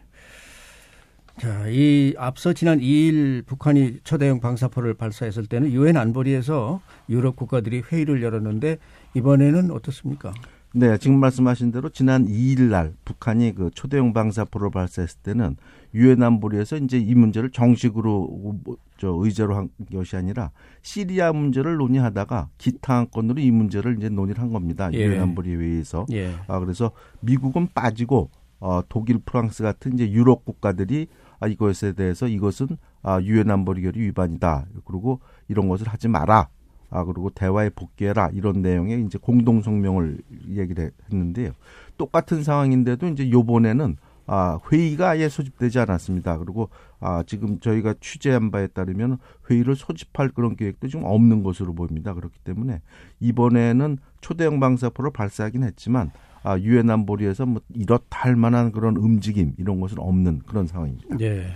자, 1.39 1.67
이 1.67 2.13
앞서 2.17 2.53
지난 2.53 2.79
2일 2.79 3.45
북한이 3.45 3.99
초대형 4.03 4.39
방사포를 4.39 4.93
발사했을 4.93 5.47
때는 5.47 5.71
유엔 5.71 5.97
안보리에서 5.97 6.81
유럽 7.09 7.35
국가들이 7.35 7.81
회의를 7.81 8.21
열었는데 8.21 8.77
이번에는 9.15 9.71
어떻습니까? 9.71 10.31
네, 10.75 10.97
지금 10.97 11.19
말씀하신 11.19 11.71
대로 11.71 11.89
지난 11.89 12.25
2일 12.25 12.71
날 12.71 12.93
북한이 13.05 13.53
그 13.53 13.69
초대형 13.75 14.11
방사포를 14.11 14.71
발사했을 14.71 15.19
때는 15.21 15.55
유엔 15.93 16.23
안보리에서 16.23 16.77
이제 16.77 16.97
이 16.97 17.13
문제를 17.13 17.51
정식으로 17.51 18.57
저 18.97 19.09
의제로 19.19 19.55
한 19.55 19.69
것이 19.93 20.15
아니라 20.15 20.49
시리아 20.81 21.31
문제를 21.31 21.75
논의하다가 21.75 22.49
기타 22.57 22.97
안건으로 22.97 23.39
이 23.39 23.51
문제를 23.51 23.97
이제 23.97 24.09
논의를 24.09 24.41
한 24.41 24.51
겁니다. 24.51 24.89
예. 24.93 25.05
유엔 25.05 25.21
안보리 25.21 25.55
회의에서. 25.55 26.07
예. 26.11 26.33
아 26.47 26.57
그래서 26.57 26.89
미국은 27.19 27.67
빠지고 27.75 28.31
어 28.59 28.81
독일, 28.89 29.19
프랑스 29.19 29.61
같은 29.61 29.93
이제 29.93 30.09
유럽 30.11 30.43
국가들이 30.43 31.05
아 31.39 31.45
이것에 31.45 31.93
대해서 31.93 32.27
이것은 32.27 32.77
아 33.03 33.21
유엔 33.21 33.51
안보리 33.51 33.83
결의 33.83 34.01
위반이다. 34.05 34.65
그리고 34.85 35.19
이런 35.49 35.67
것을 35.67 35.87
하지 35.87 36.07
마라. 36.07 36.47
아 36.93 37.03
그리고 37.03 37.31
대화에 37.31 37.71
복귀해라 37.71 38.29
이런 38.33 38.61
내용의 38.61 39.03
이제 39.05 39.17
공동 39.19 39.63
성명을 39.63 40.19
얘기를 40.49 40.91
했는데요. 41.11 41.51
똑같은 41.97 42.43
상황인데도 42.43 43.07
이제 43.07 43.31
요번에는 43.31 43.97
아 44.27 44.59
회의가 44.71 45.09
아예 45.09 45.27
소집되지 45.27 45.79
않았습니다. 45.79 46.37
그리고 46.37 46.69
아 46.99 47.23
지금 47.25 47.59
저희가 47.59 47.95
취재한 47.99 48.51
바에 48.51 48.67
따르면 48.67 49.17
회의를 49.49 49.75
소집할 49.75 50.29
그런 50.29 50.55
계획도 50.55 50.87
지금 50.87 51.03
없는 51.05 51.41
것으로 51.41 51.73
보입니다. 51.73 52.13
그렇기 52.13 52.37
때문에 52.43 52.81
이번에는 53.19 53.97
초대형 54.21 54.59
방사포를 54.59 55.11
발사하긴 55.11 55.63
했지만 55.63 56.11
아 56.43 56.59
유엔 56.59 56.91
안보리에서 56.91 57.47
뭐 57.47 57.61
이렇다 57.73 58.19
할 58.19 58.35
만한 58.35 58.71
그런 58.71 58.97
움직임 58.97 59.53
이런 59.57 59.79
것은 59.79 59.97
없는 59.97 60.43
그런 60.45 60.67
상황입니다. 60.67 61.17
네. 61.17 61.47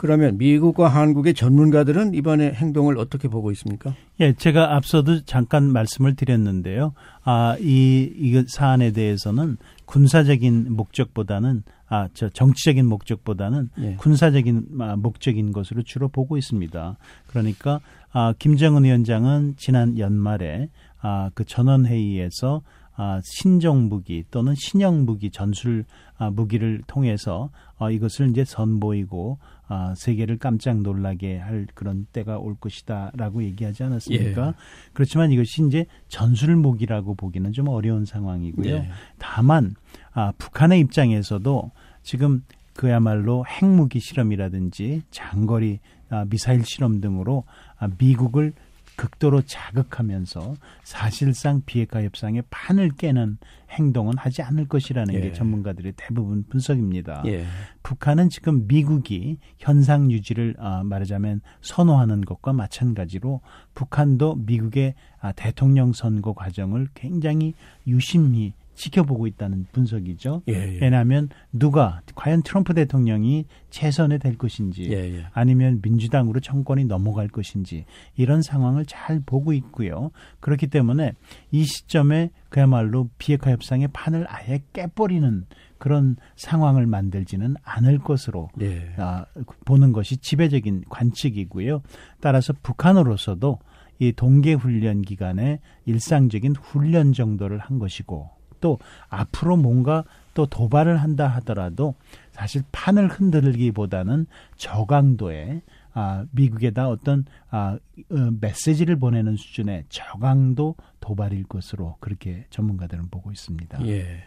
그러면 0.00 0.38
미국과 0.38 0.88
한국의 0.88 1.34
전문가들은 1.34 2.14
이번에 2.14 2.52
행동을 2.52 2.96
어떻게 2.96 3.28
보고 3.28 3.50
있습니까? 3.50 3.94
예, 4.20 4.32
제가 4.32 4.74
앞서도 4.74 5.26
잠깐 5.26 5.70
말씀을 5.70 6.16
드렸는데요. 6.16 6.94
아, 7.22 7.54
이, 7.60 8.10
이 8.16 8.42
사안에 8.48 8.92
대해서는 8.92 9.58
군사적인 9.84 10.72
목적보다는 10.74 11.64
아, 11.90 12.08
저 12.14 12.30
정치적인 12.30 12.86
목적보다는 12.86 13.68
예. 13.82 13.96
군사적인 13.96 14.68
아, 14.80 14.96
목적인 14.96 15.52
것으로 15.52 15.82
주로 15.82 16.08
보고 16.08 16.38
있습니다. 16.38 16.96
그러니까 17.26 17.80
아, 18.10 18.32
김정은 18.38 18.84
위원장은 18.84 19.56
지난 19.58 19.98
연말에 19.98 20.70
아, 21.02 21.28
그 21.34 21.44
전원 21.44 21.84
회의에서 21.84 22.62
아, 22.96 23.20
신종 23.24 23.88
무기 23.88 24.24
또는 24.30 24.54
신형 24.56 25.04
무기 25.04 25.30
전술 25.30 25.84
아, 26.18 26.30
무기를 26.30 26.82
통해서 26.86 27.50
어, 27.78 27.90
이것을 27.90 28.30
이제 28.30 28.44
선보이고 28.44 29.38
아, 29.68 29.94
세계를 29.96 30.38
깜짝 30.38 30.80
놀라게 30.82 31.38
할 31.38 31.66
그런 31.74 32.06
때가 32.12 32.38
올 32.38 32.56
것이다라고 32.56 33.42
얘기하지 33.44 33.84
않았습니까? 33.84 34.48
예. 34.48 34.52
그렇지만 34.92 35.30
이것이 35.30 35.64
이제 35.66 35.86
전술 36.08 36.56
무기라고 36.56 37.14
보기는 37.14 37.52
좀 37.52 37.68
어려운 37.68 38.04
상황이고요. 38.04 38.74
예. 38.74 38.88
다만 39.18 39.74
아, 40.12 40.32
북한의 40.36 40.80
입장에서도 40.80 41.70
지금 42.02 42.42
그야말로 42.74 43.44
핵무기 43.46 44.00
실험이라든지 44.00 45.02
장거리 45.10 45.80
아, 46.08 46.24
미사일 46.28 46.64
실험 46.64 47.00
등으로 47.00 47.44
아, 47.78 47.88
미국을 47.98 48.52
극도로 49.00 49.40
자극하면서 49.40 50.56
사실상 50.82 51.62
비핵화 51.64 52.02
협상의 52.02 52.42
판을 52.50 52.90
깨는 52.90 53.38
행동은 53.70 54.18
하지 54.18 54.42
않을 54.42 54.68
것이라는 54.68 55.14
예. 55.14 55.20
게 55.20 55.32
전문가들의 55.32 55.94
대부분 55.96 56.44
분석입니다. 56.50 57.22
예. 57.24 57.46
북한은 57.82 58.28
지금 58.28 58.66
미국이 58.66 59.38
현상 59.56 60.12
유지를 60.12 60.54
어, 60.58 60.84
말하자면 60.84 61.40
선호하는 61.62 62.20
것과 62.20 62.52
마찬가지로 62.52 63.40
북한도 63.74 64.34
미국의 64.34 64.92
아, 65.20 65.32
대통령 65.32 65.94
선거 65.94 66.34
과정을 66.34 66.88
굉장히 66.92 67.54
유심히 67.86 68.52
지켜보고 68.80 69.26
있다는 69.26 69.66
분석이죠. 69.72 70.42
예, 70.48 70.54
예. 70.54 70.78
왜냐하면 70.80 71.28
누가 71.52 72.00
과연 72.14 72.42
트럼프 72.42 72.72
대통령이 72.72 73.44
최선에 73.68 74.18
될 74.18 74.38
것인지 74.38 74.90
예, 74.90 75.16
예, 75.16 75.26
아니면 75.32 75.80
민주당으로 75.82 76.40
정권이 76.40 76.86
넘어갈 76.86 77.28
것인지 77.28 77.84
이런 78.16 78.40
상황을 78.40 78.86
잘 78.86 79.20
보고 79.20 79.52
있고요. 79.52 80.10
그렇기 80.40 80.68
때문에 80.68 81.12
이 81.50 81.64
시점에 81.64 82.30
그야말로 82.48 83.10
비핵화 83.18 83.50
협상의 83.50 83.88
판을 83.92 84.26
아예 84.28 84.62
깨버리는 84.72 85.44
그런 85.78 86.16
상황을 86.36 86.86
만들지는 86.86 87.56
않을 87.62 87.98
것으로 87.98 88.48
예. 88.62 88.94
아, 88.96 89.26
보는 89.66 89.92
것이 89.92 90.16
지배적인 90.16 90.84
관측이고요. 90.88 91.82
따라서 92.20 92.54
북한으로서도 92.62 93.58
이 93.98 94.12
동계 94.12 94.54
훈련 94.54 95.02
기간에 95.02 95.60
일상적인 95.84 96.56
훈련 96.56 97.12
정도를 97.12 97.58
한 97.58 97.78
것이고 97.78 98.39
또 98.60 98.78
앞으로 99.08 99.56
뭔가 99.56 100.04
또 100.34 100.46
도발을 100.46 100.96
한다 100.98 101.26
하더라도 101.26 101.94
사실 102.32 102.62
판을 102.72 103.08
흔들기보다는 103.08 104.26
저강도의 104.56 105.62
아, 105.92 106.24
미국에다 106.30 106.88
어떤 106.88 107.24
아, 107.50 107.76
어, 108.10 108.30
메시지를 108.40 108.96
보내는 108.96 109.36
수준의 109.36 109.84
저강도 109.88 110.76
도발일 111.00 111.44
것으로 111.44 111.96
그렇게 111.98 112.44
전문가들은 112.50 113.08
보고 113.10 113.32
있습니다. 113.32 113.84
예. 113.88 114.22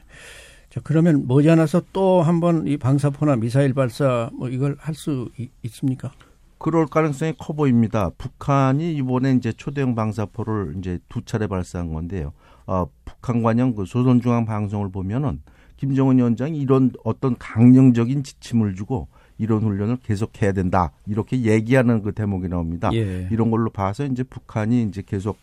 자, 0.70 0.82
그러면 0.84 1.26
머지않아서 1.28 1.84
또 1.94 2.22
한번 2.22 2.68
이 2.68 2.78
방사포나 2.78 3.38
미사일 3.38 3.74
발사 3.74 4.30
뭐 4.34 4.50
이걸 4.50 4.76
할 4.80 4.94
수 4.96 5.30
있습니까? 5.64 6.12
그럴 6.58 6.86
가능성이 6.88 7.34
커 7.38 7.54
보입니다. 7.54 8.10
북한이 8.18 8.96
이번에 8.96 9.34
이제 9.34 9.52
초대형 9.52 9.96
방사포를 9.96 10.76
이제 10.78 11.00
두 11.10 11.22
차례 11.24 11.48
발사한 11.48 11.94
건데요. 11.94 12.34
어, 12.66 12.86
북한 13.06 13.42
관영 13.44 13.76
그 13.76 13.86
조선중앙 13.86 14.46
방송을 14.46 14.90
보면은 14.92 15.42
김정은 15.78 16.18
위원장이 16.18 16.58
이런 16.60 16.92
어떤 17.04 17.38
강령적인 17.38 18.24
지침을 18.24 18.76
주고 18.76 19.08
이런 19.38 19.62
훈련을 19.62 19.98
계속해야 19.98 20.54
된다 20.54 20.92
이렇게 21.08 21.42
얘기하는 21.42 22.02
그 22.04 22.14
대목이 22.14 22.48
나옵니다. 22.48 22.90
예. 22.94 23.28
이런 23.32 23.52
걸로 23.52 23.70
봐서 23.70 24.06
이제 24.06 24.24
북한이 24.24 24.84
이제 24.84 25.04
계속 25.06 25.38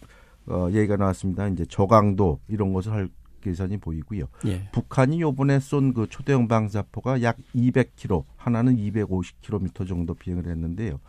어, 0.47 0.69
얘기가 0.73 0.97
나왔습니다. 0.97 1.49
이제 1.49 1.67
저강도 1.69 2.41
이런 2.49 2.73
것을 2.73 2.93
할 2.93 3.09
계산이 3.41 3.79
보이고요. 3.79 4.27
예. 4.47 4.69
북한이 4.73 5.21
요번에 5.21 5.61
쏜 5.61 5.93
그 5.95 6.07
초대형 6.09 6.49
방사포가 6.49 7.23
약 7.23 7.39
200km, 7.55 8.25
하나는 8.37 8.77
250km 8.77 9.89
정도 9.89 10.15
비행을 10.15 10.47
했는데요. 10.47 11.01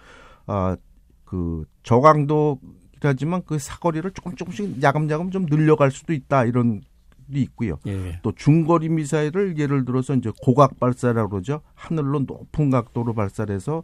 아, 0.48 0.76
그 1.26 1.66
저강도 1.84 2.60
하지만 3.08 3.42
그 3.46 3.60
사거리를 3.60 4.10
조금 4.12 4.36
조금씩 4.36 4.82
야금야금 4.82 5.32
좀 5.32 5.46
늘려갈 5.46 5.92
수도 5.92 6.14
있다 6.14 6.46
이런 6.46 6.82
게 7.32 7.40
있고요. 7.42 7.78
예. 7.88 8.20
또 8.22 8.32
중거리 8.34 8.90
미사일을 8.90 9.58
예를 9.58 9.86
들어서 9.86 10.14
이제 10.16 10.32
고각 10.42 10.80
발사라고 10.80 11.30
그러죠. 11.30 11.62
하늘로 11.76 12.20
높은 12.20 12.70
각도로 12.70 13.14
발사해서 13.14 13.84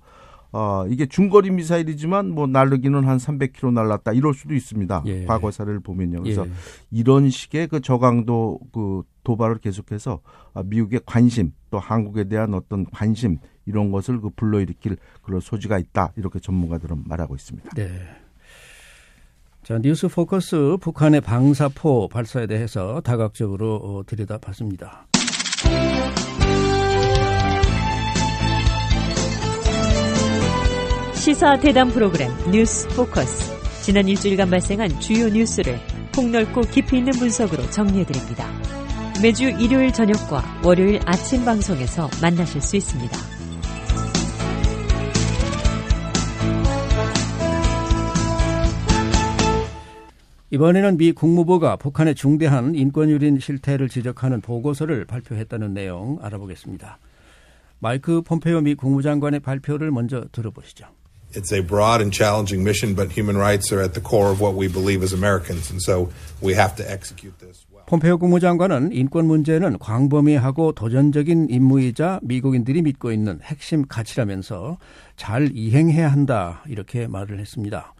어 0.51 0.85
이게 0.87 1.05
중거리 1.05 1.51
미사일이지만 1.51 2.29
뭐 2.29 2.47
날르기는 2.47 3.03
한 3.03 3.17
300km 3.17 3.73
날랐다 3.73 4.13
이럴 4.13 4.33
수도 4.33 4.53
있습니다. 4.53 5.03
예. 5.07 5.25
과거 5.25 5.51
사례를 5.51 5.79
보면요. 5.81 6.23
그래서 6.23 6.45
예. 6.45 6.51
이런 6.91 7.29
식의 7.29 7.67
그 7.67 7.81
저강도 7.81 8.59
그 8.71 9.03
도발을 9.23 9.57
계속해서 9.57 10.21
아, 10.53 10.63
미국의 10.63 11.01
관심 11.05 11.51
또 11.69 11.79
한국에 11.79 12.25
대한 12.25 12.53
어떤 12.53 12.85
관심 12.85 13.39
이런 13.65 13.91
것을 13.91 14.21
그 14.21 14.29
불러일으킬 14.29 14.95
그런 15.21 15.41
소지가 15.41 15.77
있다 15.79 16.13
이렇게 16.15 16.39
전문가들은 16.39 17.03
말하고 17.05 17.35
있습니다. 17.35 17.69
네. 17.75 17.99
자, 19.67 19.77
뉴스 19.79 20.07
포커스 20.07 20.77
북한의 20.79 21.19
방사포 21.19 22.07
발사에 22.07 22.47
대해서 22.47 23.01
다각적으로 23.01 23.75
어, 23.75 24.01
들여다봤습니다. 24.05 25.07
시사 31.15 31.59
대담 31.59 31.89
프로그램 31.89 32.31
뉴스 32.49 32.87
포커스. 32.95 33.83
지난 33.83 34.07
일주일간 34.07 34.49
발생한 34.49 35.01
주요 35.01 35.27
뉴스를 35.27 35.77
폭넓고 36.15 36.61
깊이 36.61 36.99
있는 36.99 37.11
분석으로 37.11 37.69
정리해드립니다. 37.69 38.45
매주 39.21 39.49
일요일 39.49 39.91
저녁과 39.91 40.61
월요일 40.63 41.01
아침 41.05 41.43
방송에서 41.43 42.09
만나실 42.21 42.61
수 42.61 42.77
있습니다. 42.77 43.36
이번에는 50.49 50.97
미 50.97 51.11
국무부가 51.11 51.75
북한의 51.75 52.15
중대한 52.15 52.73
인권유린 52.73 53.39
실태를 53.39 53.89
지적하는 53.89 54.39
보고서를 54.39 55.03
발표했다는 55.05 55.73
내용 55.73 56.19
알아보겠습니다. 56.21 56.99
마이크 57.79 58.21
폼페이오 58.21 58.61
미 58.61 58.75
국무장관의 58.75 59.41
발표를 59.41 59.91
먼저 59.91 60.23
들어보시죠. 60.31 60.87
It's 61.35 61.53
a 61.53 61.61
broad 61.61 61.99
and 62.01 62.15
challenging 62.15 62.63
mission, 62.63 62.95
but 62.95 63.11
human 63.11 63.35
rights 63.35 63.73
are 63.73 63.83
at 63.83 63.93
the 63.93 64.01
core 64.01 64.31
of 64.31 64.41
what 64.41 64.57
we 64.57 64.71
believe 64.71 65.03
as 65.03 65.13
Americans, 65.13 65.69
and 65.69 65.83
so 65.83 66.09
we 66.41 66.55
have 66.55 66.75
to 66.77 66.85
execute 66.89 67.37
this 67.39 67.67
well. 67.69 67.83
폼페이오 67.85 68.17
국무장관은 68.17 68.93
인권 68.93 69.25
문제는 69.27 69.77
광범위하고 69.79 70.71
도전적인 70.71 71.47
임무이자 71.49 72.21
미국인들이 72.23 72.81
믿고 72.81 73.11
있는 73.11 73.39
핵심 73.43 73.85
가치라면서 73.85 74.77
잘 75.17 75.49
이행해야 75.53 76.09
한다 76.09 76.63
이렇게 76.67 77.07
말을 77.07 77.39
했습니다. 77.41 77.93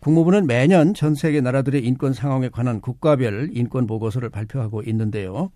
국무부는 0.00 0.46
매년 0.46 0.94
전 0.94 1.14
세계 1.14 1.40
나라들의 1.40 1.84
인권 1.84 2.12
상황에 2.12 2.48
관한 2.48 2.80
국가별 2.80 3.50
인권 3.52 3.86
보고서를 3.86 4.30
발표하고 4.30 4.82
있는데요. 4.82 5.50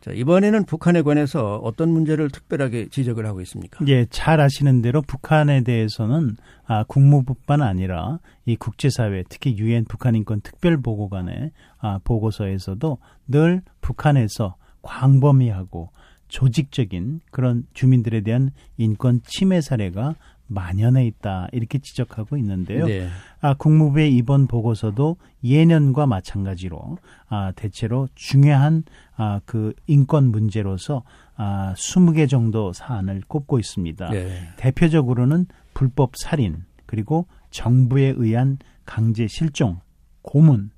자, 0.00 0.12
이번에는 0.12 0.66
북한에 0.66 1.02
관해서 1.02 1.56
어떤 1.56 1.90
문제를 1.90 2.30
특별하게 2.30 2.88
지적을 2.90 3.26
하고 3.26 3.40
있습니까? 3.40 3.84
예, 3.88 4.06
잘 4.08 4.40
아시는 4.40 4.80
대로 4.80 5.02
북한에 5.02 5.62
대해서는 5.64 6.36
아, 6.64 6.84
국무부뿐 6.84 7.60
아니라 7.60 8.20
이 8.44 8.54
국제사회, 8.54 9.24
특히 9.28 9.58
유엔 9.58 9.84
북한인권 9.84 10.42
특별보고관의 10.42 11.50
아, 11.78 11.98
보고서에서도 12.04 12.98
늘 13.26 13.62
북한에서 13.80 14.54
광범위하고 14.82 15.90
조직적인 16.28 17.20
그런 17.30 17.64
주민들에 17.72 18.20
대한 18.20 18.50
인권 18.76 19.20
침해 19.24 19.60
사례가 19.60 20.14
만연해 20.48 21.06
있다 21.06 21.48
이렇게 21.52 21.78
지적하고 21.78 22.36
있는데요. 22.36 22.86
네. 22.86 23.08
아, 23.40 23.54
국무부의 23.54 24.14
이번 24.14 24.46
보고서도 24.46 25.16
예년과 25.42 26.06
마찬가지로 26.06 26.98
아, 27.28 27.52
대체로 27.52 28.08
중요한 28.14 28.84
아, 29.16 29.40
그 29.44 29.72
인권 29.86 30.30
문제로서 30.30 31.02
아, 31.36 31.74
20개 31.76 32.28
정도 32.28 32.72
사안을 32.72 33.22
꼽고 33.28 33.58
있습니다. 33.58 34.10
네. 34.10 34.38
대표적으로는 34.56 35.46
불법 35.74 36.16
살인 36.16 36.64
그리고 36.86 37.26
정부에 37.50 38.14
의한 38.16 38.58
강제 38.84 39.26
실종, 39.26 39.80
고문, 40.22 40.70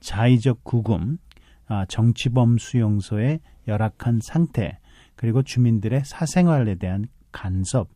자의적 0.00 0.62
구금, 0.64 1.18
아, 1.66 1.84
정치범 1.86 2.58
수용소의 2.58 3.40
열악한 3.66 4.20
상태, 4.22 4.78
그리고 5.16 5.42
주민들의 5.42 6.02
사생활에 6.04 6.76
대한 6.76 7.06
간섭, 7.32 7.88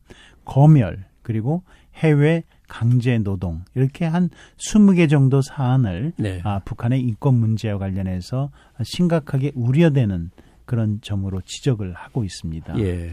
검열, 0.43 1.05
그리고 1.31 1.63
해외 1.95 2.43
강제 2.67 3.17
노동 3.19 3.63
이렇게 3.73 4.03
한 4.05 4.29
20개 4.57 5.09
정도 5.09 5.41
사안을 5.41 6.11
네. 6.17 6.41
아, 6.43 6.59
북한의 6.59 6.99
인권 6.99 7.35
문제와 7.35 7.77
관련해서 7.77 8.51
심각하게 8.83 9.53
우려되는 9.55 10.31
그런 10.65 10.99
점으로 11.01 11.41
지적을 11.45 11.93
하고 11.93 12.25
있습니다. 12.25 12.79
예. 12.79 13.11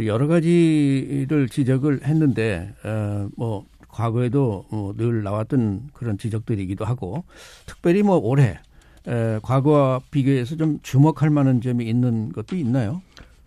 여러 0.00 0.26
가지를 0.26 1.48
지적을 1.50 2.04
했는데 2.04 2.74
어, 2.84 3.28
뭐 3.36 3.64
과거에도 3.88 4.66
어, 4.70 4.92
늘 4.96 5.22
나왔던 5.22 5.88
그런 5.94 6.18
지적들이기도 6.18 6.84
하고 6.84 7.24
특별히 7.64 8.02
뭐 8.02 8.16
올해 8.16 8.58
에, 9.06 9.38
과거와 9.42 10.00
비교해서 10.10 10.56
좀 10.56 10.80
주목할 10.82 11.30
만한 11.30 11.62
점이 11.62 11.88
있는 11.88 12.30
것도 12.32 12.56
있나요? 12.56 13.00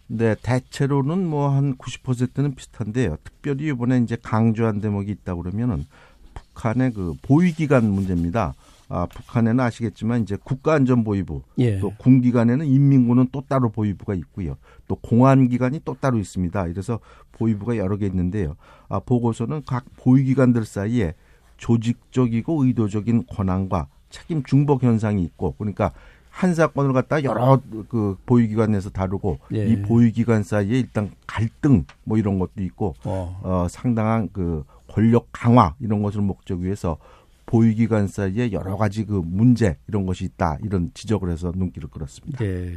네, 0.08 0.36
대체로는 0.42 1.28
뭐 1.28 1.50
한 1.50 1.76
90%는 1.78 2.56
비슷한데요. 2.56 3.18
특별히 3.24 3.68
이번에 3.70 3.98
이제 4.00 4.18
강조한 4.22 4.80
대목이 4.82 5.12
있다 5.12 5.36
그러면은 5.36 5.86
북한의 6.34 6.94
그 6.94 7.14
보위기관 7.22 7.90
문제입니다. 7.90 8.54
아, 8.88 9.08
북한에는 9.08 9.60
아시겠지만 9.62 10.22
이제 10.22 10.38
국가안전보위부, 10.44 11.42
예. 11.58 11.80
또 11.80 11.92
군기관에는 11.98 12.68
인민군은 12.68 13.30
또 13.32 13.42
따로 13.48 13.70
보위부가 13.72 14.14
있고요. 14.14 14.58
또 14.88 14.96
공안기관이 14.96 15.82
또 15.84 15.98
따로 16.00 16.20
있습니다. 16.20 16.68
이래서 16.68 17.00
보위부가 17.32 17.78
여러 17.78 17.98
개 17.98 18.06
있는데요. 18.06 18.56
아, 18.88 19.00
보고서는 19.00 19.64
각 19.66 19.86
보위기관들 19.98 20.66
사이에 20.66 21.16
조직적이고 21.58 22.66
의도적인 22.66 23.26
권한과 23.28 23.88
책임 24.10 24.44
중복 24.44 24.84
현상이 24.84 25.24
있고 25.24 25.56
그러니까 25.58 25.92
한 26.36 26.54
사건을 26.54 26.92
갖다 26.92 27.24
여러 27.24 27.62
그 27.88 28.18
보위기관에서 28.26 28.90
다루고 28.90 29.40
예. 29.54 29.68
이 29.68 29.82
보위기관 29.82 30.44
사이에 30.44 30.80
일단 30.80 31.10
갈등 31.26 31.86
뭐 32.04 32.18
이런 32.18 32.40
것도 32.40 32.62
있고 32.62 32.94
어. 33.06 33.40
어 33.42 33.68
상당한 33.70 34.28
그 34.34 34.66
권력 34.90 35.30
강화 35.32 35.76
이런 35.80 36.02
것을 36.02 36.20
목적 36.20 36.60
위해서 36.60 36.98
보위기관 37.46 38.10
사이에 38.10 38.52
여러 38.52 38.76
가지 38.76 39.06
그 39.06 39.22
문제 39.26 39.78
이런 39.88 40.06
것이 40.06 40.26
있다 40.26 40.58
이런 40.62 40.92
지적을 40.94 41.32
해서 41.32 41.54
눈길을 41.56 41.88
끌었습니다. 41.90 42.40
네. 42.40 42.74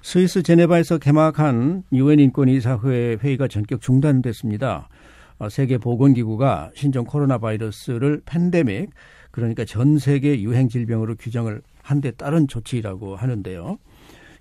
스위스 0.00 0.42
제네바에서 0.42 0.96
개막한 0.96 1.82
유엔 1.92 2.20
인권이사회 2.20 3.18
회의가 3.22 3.48
전격 3.48 3.82
중단됐습니다. 3.82 4.88
어, 5.40 5.48
세계 5.50 5.76
보건기구가 5.76 6.70
신종 6.74 7.04
코로나 7.04 7.36
바이러스를 7.36 8.22
팬데믹 8.24 8.88
그러니까 9.30 9.66
전 9.66 9.98
세계 9.98 10.40
유행 10.40 10.70
질병으로 10.70 11.16
규정을 11.16 11.60
한데 11.88 12.10
따른 12.10 12.46
조치라고 12.46 13.16
하는데요. 13.16 13.78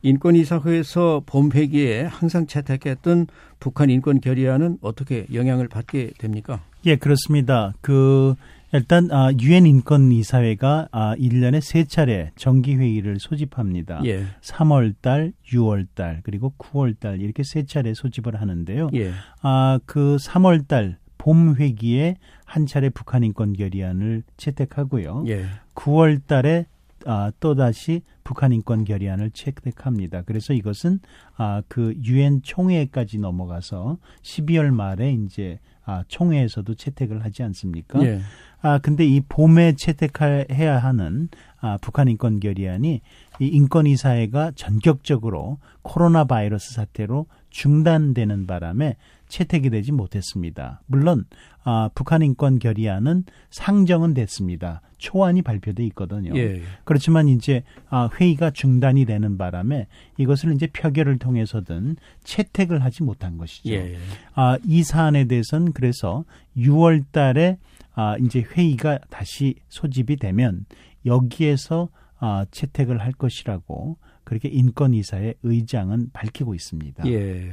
인권이사회에서 0.01 1.23
봄 1.25 1.51
회기에 1.51 2.03
항상 2.03 2.45
채택했던 2.45 3.27
북한 3.59 3.89
인권 3.89 4.19
결의안은 4.19 4.77
어떻게 4.81 5.25
영향을 5.33 5.67
받게 5.67 6.11
됩니까? 6.19 6.61
예, 6.85 6.95
그렇습니다. 6.95 7.73
그 7.81 8.35
일단 8.73 9.09
아 9.11 9.31
유엔 9.41 9.65
인권 9.65 10.11
이사회가 10.11 10.89
아 10.91 11.15
1년에 11.15 11.61
세 11.61 11.85
차례 11.85 12.31
정기 12.35 12.75
회의를 12.75 13.17
소집합니다. 13.19 14.01
예. 14.05 14.25
3월 14.41 14.93
달, 15.01 15.31
6월 15.51 15.87
달, 15.95 16.19
그리고 16.23 16.53
9월 16.57 16.99
달 16.99 17.21
이렇게 17.21 17.43
세 17.43 17.65
차례 17.65 17.93
소집을 17.93 18.39
하는데요. 18.39 18.89
예. 18.93 19.11
아그 19.41 20.17
3월 20.19 20.67
달 20.67 20.97
봄 21.27 21.55
회기에 21.55 22.15
한 22.45 22.65
차례 22.65 22.89
북한 22.89 23.21
인권 23.23 23.51
결의안을 23.51 24.23
채택하고요. 24.37 25.25
예. 25.27 25.45
9월 25.75 26.25
달에 26.25 26.67
아, 27.09 27.31
또다시 27.39 28.01
북한 28.25 28.51
인권 28.51 28.83
결의안을 28.83 29.31
채택합니다. 29.31 30.23
그래서 30.23 30.53
이것은 30.53 30.99
아, 31.37 31.61
그 31.69 31.93
유엔 32.03 32.41
총회까지 32.41 33.19
넘어가서 33.19 33.97
12월 34.21 34.73
말에 34.73 35.13
이제 35.13 35.59
아, 35.85 36.03
총회에서도 36.09 36.75
채택을 36.75 37.23
하지 37.23 37.43
않습니까? 37.43 38.03
예. 38.03 38.19
아, 38.61 38.77
근데 38.79 39.05
이 39.05 39.21
봄에 39.21 39.73
채택해야 39.73 40.79
하는 40.79 41.29
아, 41.61 41.77
북한 41.79 42.09
인권 42.09 42.41
결의안이 42.41 43.01
이 43.39 43.45
인권이사회가 43.45 44.51
전격적으로 44.55 45.59
코로나 45.83 46.25
바이러스 46.25 46.73
사태로 46.73 47.27
중단되는 47.51 48.47
바람에 48.47 48.97
채택이 49.27 49.69
되지 49.69 49.91
못했습니다. 49.91 50.81
물론 50.85 51.25
아, 51.63 51.89
북한 51.93 52.21
인권 52.21 52.59
결의안은 52.59 53.25
상정은 53.49 54.13
됐습니다. 54.13 54.81
초안이 54.97 55.41
발표돼 55.41 55.85
있거든요. 55.87 56.35
예. 56.35 56.61
그렇지만 56.85 57.27
이제 57.27 57.63
아, 57.89 58.09
회의가 58.19 58.51
중단이 58.51 59.05
되는 59.05 59.37
바람에 59.37 59.87
이것을 60.17 60.53
이제 60.53 60.67
표결을 60.67 61.19
통해서든 61.19 61.97
채택을 62.23 62.83
하지 62.83 63.03
못한 63.03 63.37
것이죠. 63.37 63.69
예. 63.73 63.97
아, 64.33 64.57
이 64.65 64.83
사안에 64.83 65.25
대해서는 65.25 65.73
그래서 65.73 66.25
6월 66.57 67.03
달에 67.11 67.57
아, 67.93 68.15
이제 68.17 68.41
회의가 68.41 68.99
다시 69.09 69.55
소집이 69.69 70.17
되면 70.17 70.65
여기에서 71.05 71.89
아, 72.19 72.45
채택을 72.49 72.99
할 72.99 73.11
것이라고 73.11 73.97
그렇게 74.23 74.49
인권이사의 74.49 75.35
의장은 75.43 76.09
밝히고 76.13 76.55
있습니다. 76.55 77.07
예. 77.07 77.51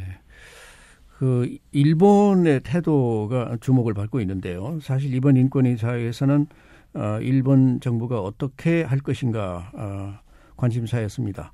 그 1.18 1.56
일본의 1.72 2.60
태도가 2.64 3.58
주목을 3.60 3.94
받고 3.94 4.20
있는데요. 4.20 4.78
사실 4.82 5.14
이번 5.14 5.36
인권이사회에서는 5.36 6.46
어, 6.94 7.18
일본 7.20 7.80
정부가 7.80 8.20
어떻게 8.20 8.82
할 8.82 8.98
것인가 9.00 9.70
어, 9.74 10.14
관심사였습니다. 10.56 11.52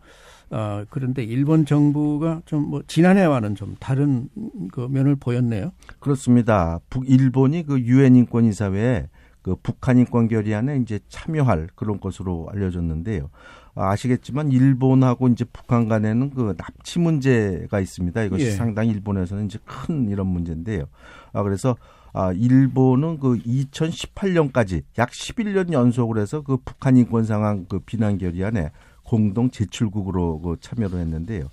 어, 0.51 0.85
그런데 0.91 1.23
일본 1.23 1.65
정부가 1.65 2.43
좀 2.45 2.69
뭐 2.71 2.83
지난해와는 2.87 3.55
좀 3.55 3.77
다른 3.79 4.29
그 4.73 4.89
면을 4.91 5.17
보였네요. 5.17 5.73
그렇습니다. 5.99 6.81
북 6.91 7.09
일본이 7.09 7.65
그 7.65 7.81
유엔 7.81 8.17
인권이사회에 8.17 9.09
그 9.43 9.57
북한 9.63 9.99
인권 9.99 10.29
결의안에 10.29 10.77
이제 10.79 11.01
참여할 11.09 11.69
그런 11.75 12.01
것으로 12.01 12.49
알려졌는데요. 12.53 13.31
아시겠지만 13.75 14.53
일본하고 14.53 15.29
이제 15.29 15.45
북한 15.45 15.89
간에는 15.89 16.31
그 16.31 16.55
납치 16.57 16.99
문제가 16.99 17.81
있습니다. 17.81 18.23
이것이 18.25 18.47
예. 18.47 18.51
상당히 18.51 18.91
일본에서는 18.91 19.47
이제 19.47 19.59
큰 19.65 20.09
이런 20.09 20.27
문제인데요. 20.27 20.85
아 21.33 21.43
그래서 21.43 21.77
아 22.13 22.33
일본은 22.33 23.21
그 23.21 23.39
2018년까지 23.39 24.83
약 24.99 25.11
11년 25.11 25.73
연속으로 25.73 26.21
해서 26.21 26.43
그 26.43 26.57
북한 26.65 26.97
인권 26.97 27.25
상황 27.25 27.65
그 27.67 27.79
비난 27.81 28.19
결의안에 28.19 28.71
공동 29.05 29.51
제출국으로 29.51 30.41
그 30.41 30.57
참여를 30.61 30.99
했는데요. 30.99 31.49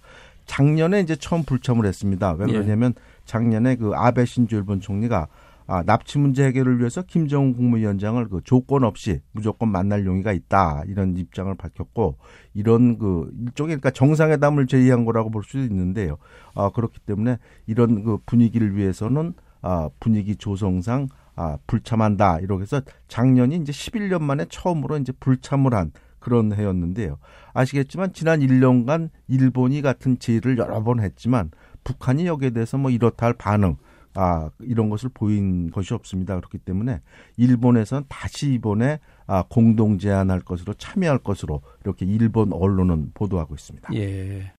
작년에 0.46 1.02
이제 1.02 1.16
처음 1.16 1.44
불참을 1.44 1.86
했습니다. 1.86 2.32
왜 2.34 2.46
예. 2.48 2.54
그러냐면 2.54 2.94
작년에 3.26 3.76
그 3.76 3.92
아베 3.94 4.26
신조 4.26 4.56
일본 4.56 4.80
총리가 4.80 5.28
아, 5.68 5.84
납치 5.84 6.18
문제 6.18 6.46
해결을 6.46 6.80
위해서 6.80 7.02
김정은 7.02 7.54
국무위원장을 7.54 8.26
그 8.30 8.42
조건 8.46 8.86
없이 8.86 9.20
무조건 9.34 9.70
만날 9.70 10.06
용의가 10.06 10.32
있다 10.32 10.84
이런 10.88 11.18
입장을 11.18 11.54
밝혔고 11.56 12.18
이런 12.54 12.98
그 12.98 13.30
일종의 13.38 13.76
그러니까 13.76 13.92
정상회담을 13.92 14.66
제의한 14.68 15.04
거라고 15.04 15.30
볼 15.30 15.44
수도 15.44 15.60
있는데요. 15.60 16.18
아, 16.56 16.70
그렇기 16.70 17.00
때문에 17.02 17.38
이런 17.66 18.04
그 18.04 18.18
분위기를 18.26 18.78
위해서는 18.78 19.34
아, 19.62 19.90
분위기 20.00 20.38
조성상 20.38 21.10
아, 21.36 21.58
불참한다 21.68 22.40
이렇게 22.40 22.62
해서 22.62 22.82
작년이 23.10 23.58
이제 23.58 23.74
11년 23.74 24.22
만에 24.22 24.46
처음으로 24.50 24.98
이제 24.98 25.12
불참을 25.20 25.74
한 25.74 25.92
그런 26.20 26.54
해였는데요. 26.54 27.18
아시겠지만 27.54 28.14
지난 28.14 28.40
1년간 28.40 29.10
일본이 29.28 29.82
같은 29.82 30.18
제의를 30.18 30.58
여러 30.58 30.82
번 30.84 31.02
했지만 31.02 31.52
북한이 31.84 32.26
여기에 32.26 32.52
대해서 32.52 32.78
뭐 32.78 32.90
이렇다 32.90 33.26
할 33.28 33.34
반응 33.34 33.76
아, 34.20 34.50
이런 34.62 34.90
것을 34.90 35.10
보인 35.14 35.70
것이 35.70 35.94
없습니다. 35.94 36.36
그렇기 36.36 36.58
때문에 36.58 37.02
일본에선 37.38 38.06
다시 38.10 38.52
이번에 38.54 38.98
아, 39.28 39.44
공동 39.48 40.00
제안할 40.00 40.40
것으로 40.40 40.74
참여할 40.74 41.20
것으로 41.20 41.62
이렇게 41.84 42.08
일본 42.08 42.52
언론은 42.52 43.12
보도하고 43.14 43.54
있습니다. 43.54 43.92
예. 43.94 44.52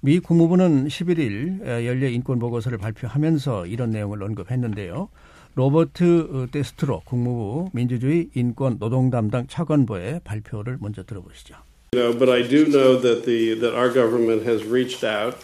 미 0.01 0.19
국무부는 0.19 0.87
11일 0.87 1.87
연례 1.87 2.11
인권 2.11 2.37
보고서를 2.37 2.77
발표하면서 2.77 3.65
이런 3.65 3.89
내용을 3.89 4.21
언급했는데요. 4.21 5.09
로버트 5.55 6.49
데스트로 6.51 7.01
국무부 7.05 7.71
민주주의 7.73 8.29
인권 8.35 8.77
노동 8.77 9.09
담당 9.09 9.47
차관보의 9.47 10.21
발표를 10.23 10.77
먼저 10.79 11.01
들어보시죠. 11.03 11.55
Know, 11.93 12.15
but 12.19 12.31
I 12.31 12.47
do 12.47 12.65
know 12.65 13.01
that 13.01 13.25
the 13.25 13.59
that 13.59 13.75
our 13.75 13.91
government 13.91 14.47
has 14.47 14.63
reached 14.63 15.03
out 15.03 15.35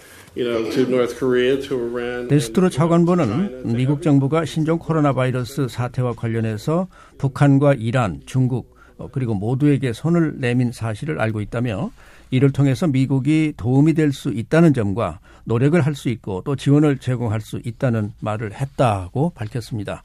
데스트로 2.27 2.69
차관보는 2.69 3.75
미국 3.75 4.01
정부가 4.01 4.45
신종 4.45 4.77
코로나 4.79 5.13
바이러스 5.13 5.67
사태와 5.67 6.13
관련해서 6.13 6.87
북한과 7.17 7.73
이란, 7.75 8.21
중국 8.25 8.75
어, 8.97 9.09
그리고 9.11 9.33
모두에게 9.35 9.93
손을 9.93 10.35
내민 10.37 10.71
사실을 10.71 11.19
알고 11.21 11.41
있다며 11.41 11.91
이를 12.31 12.51
통해서 12.51 12.87
미국이 12.87 13.53
도움이 13.55 13.93
될 13.93 14.11
수 14.11 14.29
있다는 14.29 14.73
점과 14.73 15.19
노력을 15.45 15.79
할 15.79 15.95
수 15.95 16.09
있고 16.09 16.41
또 16.45 16.55
지원을 16.55 16.97
제공할 16.97 17.39
수 17.41 17.61
있다는 17.63 18.11
말을 18.19 18.53
했다고 18.53 19.31
밝혔습니다. 19.35 20.03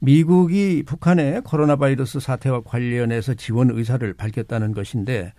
미국이 0.00 0.82
북한의 0.86 1.42
코로나 1.44 1.76
바이러스 1.76 2.20
사태와 2.20 2.62
관련해서 2.64 3.34
지원 3.34 3.70
의사를 3.70 4.12
밝혔다는 4.14 4.72
것인데 4.72 5.32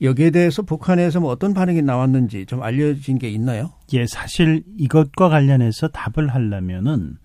여기에 0.00 0.30
대해서 0.30 0.62
북한에서 0.62 1.20
뭐 1.20 1.30
어떤 1.30 1.54
반응이 1.54 1.82
나왔는지 1.82 2.46
좀 2.46 2.62
알려진 2.62 3.18
게 3.18 3.28
있나요? 3.30 3.72
예, 3.94 4.06
사실 4.06 4.62
이것과 4.76 5.28
관련해서 5.28 5.88
답을 5.88 6.28
하려면은 6.28 7.16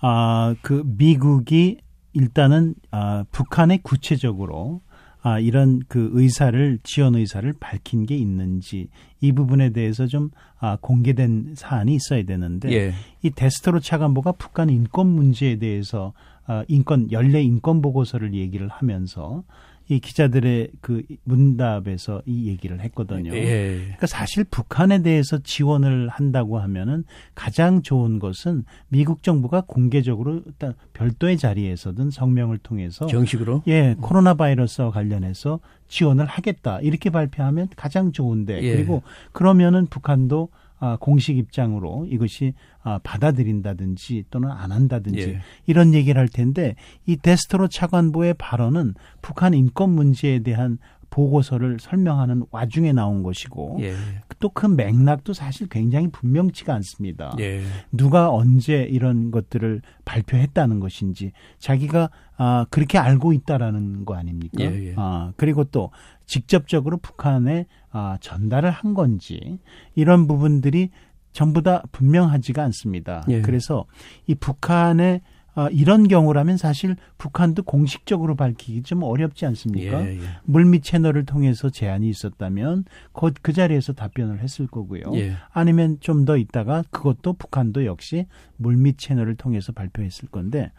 아, 0.00 0.54
그 0.62 0.82
미국이 0.84 1.78
일단은 2.12 2.74
아, 2.90 3.24
북한에 3.30 3.78
구체적으로 3.82 4.80
아, 5.22 5.38
이런 5.38 5.80
그 5.86 6.10
의사를 6.12 6.78
지원 6.82 7.14
의사를 7.14 7.52
밝힌 7.60 8.06
게 8.06 8.16
있는지 8.16 8.88
이 9.20 9.32
부분에 9.32 9.70
대해서 9.70 10.06
좀 10.06 10.30
아, 10.58 10.78
공개된 10.80 11.54
사안이 11.56 11.94
있어야 11.94 12.24
되는데 12.24 12.72
예. 12.72 12.92
이 13.22 13.30
데스트로 13.30 13.80
차관보가 13.80 14.32
북한 14.32 14.70
인권 14.70 15.08
문제에 15.08 15.58
대해서 15.58 16.14
아, 16.46 16.64
인권 16.68 17.12
연례 17.12 17.42
인권 17.42 17.82
보고서를 17.82 18.34
얘기를 18.34 18.68
하면서 18.68 19.44
이 19.90 19.98
기자들의 19.98 20.70
그 20.80 21.02
문답에서 21.24 22.22
이 22.24 22.46
얘기를 22.46 22.80
했거든요. 22.80 23.34
예. 23.34 23.80
그러니까 23.82 24.06
사실 24.06 24.44
북한에 24.44 25.02
대해서 25.02 25.38
지원을 25.38 26.08
한다고 26.08 26.60
하면은 26.60 27.02
가장 27.34 27.82
좋은 27.82 28.20
것은 28.20 28.64
미국 28.88 29.24
정부가 29.24 29.64
공개적으로 29.66 30.42
일단 30.46 30.74
별도의 30.92 31.38
자리에서든 31.38 32.12
성명을 32.12 32.58
통해서 32.58 33.08
정식으로 33.08 33.64
예 33.66 33.96
코로나 34.00 34.34
바이러스와 34.34 34.92
관련해서 34.92 35.58
지원을 35.88 36.24
하겠다 36.24 36.78
이렇게 36.82 37.10
발표하면 37.10 37.66
가장 37.74 38.12
좋은데 38.12 38.62
예. 38.62 38.76
그리고 38.76 39.02
그러면은 39.32 39.86
북한도 39.86 40.50
아, 40.52 40.69
공식 41.00 41.36
입장으로 41.36 42.06
이것이 42.06 42.54
아, 42.82 42.98
받아들인다든지 43.02 44.24
또는 44.30 44.50
안 44.50 44.72
한다든지 44.72 45.20
예. 45.20 45.40
이런 45.66 45.92
얘기를 45.94 46.18
할 46.18 46.28
텐데 46.28 46.74
이 47.06 47.16
데스트로 47.16 47.68
차관보의 47.68 48.34
발언은 48.34 48.94
북한 49.20 49.52
인권 49.54 49.90
문제에 49.90 50.38
대한 50.40 50.78
보고서를 51.10 51.78
설명하는 51.80 52.44
와중에 52.50 52.92
나온 52.92 53.22
것이고 53.22 53.78
예. 53.80 53.94
또그 54.38 54.66
맥락도 54.66 55.32
사실 55.32 55.68
굉장히 55.68 56.08
분명치가 56.08 56.72
않습니다. 56.74 57.34
예. 57.40 57.62
누가 57.92 58.30
언제 58.32 58.84
이런 58.84 59.30
것들을 59.30 59.82
발표했다는 60.04 60.80
것인지 60.80 61.32
자기가 61.58 62.10
아 62.36 62.64
그렇게 62.70 62.96
알고 62.96 63.32
있다라는 63.34 64.06
거 64.06 64.14
아닙니까? 64.14 64.60
예, 64.60 64.88
예. 64.88 64.94
아 64.96 65.32
그리고 65.36 65.64
또 65.64 65.90
직접적으로 66.30 66.96
북한에 66.98 67.66
아, 67.90 68.16
전달을 68.20 68.70
한 68.70 68.94
건지 68.94 69.58
이런 69.96 70.28
부분들이 70.28 70.90
전부 71.32 71.60
다 71.62 71.82
분명하지가 71.90 72.62
않습니다. 72.62 73.24
예. 73.28 73.40
그래서 73.40 73.84
이 74.28 74.36
북한의 74.36 75.22
아, 75.56 75.68
이런 75.72 76.06
경우라면 76.06 76.56
사실 76.56 76.94
북한도 77.18 77.64
공식적으로 77.64 78.36
밝히기 78.36 78.82
좀 78.84 79.02
어렵지 79.02 79.44
않습니까? 79.46 80.06
예, 80.06 80.18
예. 80.18 80.20
물밑 80.44 80.84
채널을 80.84 81.26
통해서 81.26 81.68
제안이 81.68 82.08
있었다면 82.08 82.84
곧 83.10 83.34
그 83.42 83.52
자리에서 83.52 83.92
답변을 83.92 84.38
했을 84.38 84.68
거고요. 84.68 85.02
예. 85.14 85.34
아니면 85.52 85.98
좀 86.00 86.24
더 86.24 86.36
있다가 86.36 86.84
그것도 86.92 87.32
북한도 87.32 87.84
역시 87.86 88.26
물밑 88.58 88.98
채널을 88.98 89.34
통해서 89.34 89.72
발표했을 89.72 90.28
건데 90.28 90.70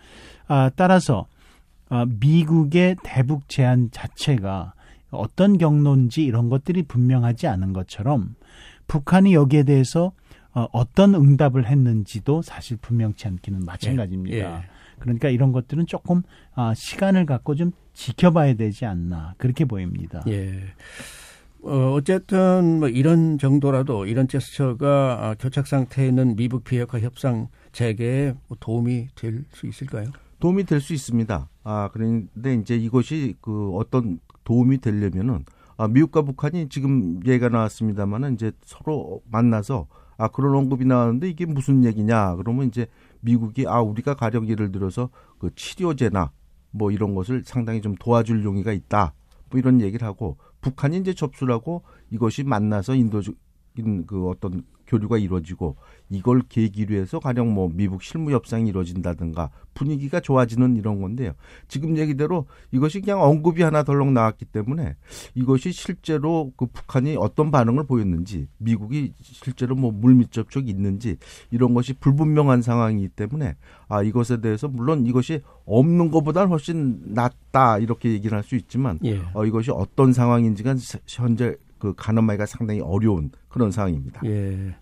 아, 0.48 0.72
따라서 0.78 1.26
아, 1.90 2.06
미국의 2.08 2.96
대북 3.04 3.50
제안 3.50 3.90
자체가 3.92 4.74
어떤 5.12 5.58
경로인지 5.58 6.24
이런 6.24 6.50
것들이 6.50 6.84
분명하지 6.84 7.48
않은 7.48 7.74
것처럼 7.74 8.36
북한이 8.88 9.34
여기에 9.34 9.64
대해서 9.64 10.12
어, 10.54 10.68
어떤 10.74 11.16
응답을 11.16 11.66
했는지도 11.68 12.42
사실 12.42 12.78
분명치 12.78 13.28
않기는 13.28 13.64
마찬가지입니다. 13.66 14.38
예, 14.38 14.42
예. 14.42 14.64
그러니까 15.00 15.30
이런 15.30 15.52
것들은 15.52 15.86
조금 15.88 16.24
아, 16.56 16.74
시간을 16.76 17.26
갖고 17.26 17.56
좀 17.56 17.72
지켜봐야 17.94 18.56
되지 18.56 18.86
않나 18.86 19.34
그렇게 19.38 19.66
보입니다. 19.66 20.22
예. 20.28 20.60
어, 21.64 21.94
어쨌든 21.94 22.80
뭐 22.80 22.90
이런 22.90 23.38
정도라도 23.38 24.06
이런 24.08 24.28
제스처가 24.28 25.20
아, 25.22 25.36
교착 25.40 25.68
상태에 25.68 26.08
있는 26.08 26.36
미북 26.36 26.64
비핵화 26.64 27.00
협상 27.00 27.48
재개에 27.72 28.34
뭐 28.48 28.58
도움이 28.60 29.10
될 29.16 29.46
수 29.54 29.68
있을까요? 29.68 30.08
도움이 30.40 30.64
될 30.66 30.82
수 30.82 30.94
있습니다. 30.94 31.48
아, 31.64 31.90
그런데 31.94 32.56
이제 32.56 32.76
이것이 32.76 33.36
그 33.42 33.72
어떤 33.76 34.20
도움이 34.44 34.80
되려면은 34.80 35.46
아, 35.78 35.88
미국과 35.88 36.22
북한이 36.22 36.70
지금 36.70 37.20
얘기가 37.26 37.50
나왔습니다만은 37.50 38.36
이제 38.36 38.52
서로 38.64 39.22
만나서 39.30 39.88
아 40.18 40.28
그런 40.28 40.56
언급이 40.56 40.86
나왔는데 40.86 41.30
이게 41.30 41.48
무슨 41.48 41.84
얘기냐? 41.84 42.36
그러면 42.36 42.68
이제 42.68 42.86
미국이 43.22 43.66
아 43.68 43.82
우리가 43.82 44.14
가령 44.14 44.48
예를 44.48 44.72
들어서 44.72 45.10
그 45.40 45.50
치료제나 45.56 46.32
뭐 46.70 46.92
이런 46.92 47.16
것을 47.16 47.42
상당히 47.46 47.82
좀 47.82 47.96
도와줄 47.96 48.44
용의가 48.44 48.72
있다. 48.72 49.14
뭐 49.50 49.60
이런 49.60 49.82
얘기를 49.82 50.08
하고 50.08 50.38
북한이 50.62 50.98
이제 50.98 51.14
접수를 51.16 51.54
하고 51.56 51.84
이것이 52.12 52.44
만나서 52.44 52.94
인도적인 52.94 54.06
그 54.06 54.30
어떤 54.30 54.64
교류가 54.92 55.18
이루어지고 55.18 55.78
이걸 56.10 56.42
계기로 56.48 56.96
해서 56.96 57.20
가령 57.20 57.54
뭐 57.54 57.70
미국 57.74 58.04
실무 58.04 58.32
협상이 58.32 58.70
이루어진다든가 58.70 59.50
분위기가 59.74 60.20
좋아지는 60.20 60.76
이런 60.76 61.02
건데요. 61.02 61.32
지금 61.68 61.98
얘기대로 61.98 62.46
이것이 62.72 63.00
그냥 63.02 63.24
언급이 63.24 63.64
하나 63.64 63.84
덜렁 63.84 64.14
나왔기 64.14 64.46
때문에 64.46 64.96
이것이 65.34 65.72
실제로 65.72 66.52
그 66.58 66.66
북한이 66.68 67.16
어떤 67.18 67.50
반응을 67.50 67.86
보였는지 67.86 68.48
미국이 68.58 69.14
실제로 69.22 69.76
뭐 69.76 69.92
물밑 69.92 70.32
접촉이 70.32 70.70
있는지 70.70 71.16
이런 71.50 71.74
것이 71.74 71.94
불분명한 71.94 72.62
상황이기 72.62 73.08
때문에 73.10 73.56
아 73.88 74.04
이것에 74.04 74.42
대해서 74.42 74.68
물론 74.68 75.08
이것이 75.08 75.42
없는 75.66 76.12
것보다 76.12 76.46
훨씬 76.46 77.02
낫다 77.14 77.80
이렇게 77.80 78.12
얘기를 78.12 78.38
할 78.38 78.42
수 78.52 78.56
있지만 78.56 79.00
예. 79.06 79.22
어, 79.34 79.46
이것이 79.46 79.72
어떤 79.72 80.14
상황인지가 80.14 80.76
현재 81.08 81.56
그 81.82 81.94
가늠하기가 81.98 82.46
상당히 82.46 82.80
어려운 82.80 83.32
그런 83.50 83.72
상황입니다. 83.72 84.22
예. 84.26 84.76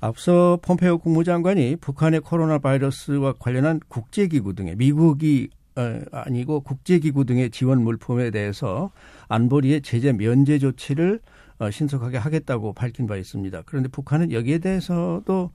앞서 0.00 0.58
폼페오 0.62 0.98
국무장관이 0.98 1.76
북한의 1.76 2.20
코로나 2.20 2.58
바이러스와 2.58 3.34
관련한 3.38 3.78
국제기구 3.86 4.54
등의 4.54 4.74
미국이 4.76 5.50
어, 5.76 6.00
아니고 6.10 6.60
국제기구 6.60 7.24
등의 7.24 7.50
지원 7.50 7.82
물품에 7.82 8.30
대해서 8.30 8.90
안보리의 9.28 9.82
제재 9.82 10.12
면제 10.12 10.58
조치를 10.58 11.20
어, 11.58 11.70
신속하게 11.70 12.16
하겠다고 12.16 12.72
밝힌 12.72 13.06
바 13.06 13.16
있습니다. 13.16 13.62
그런데 13.66 13.88
북한은 13.88 14.32
여기에 14.32 14.58
대해서도 14.58 15.50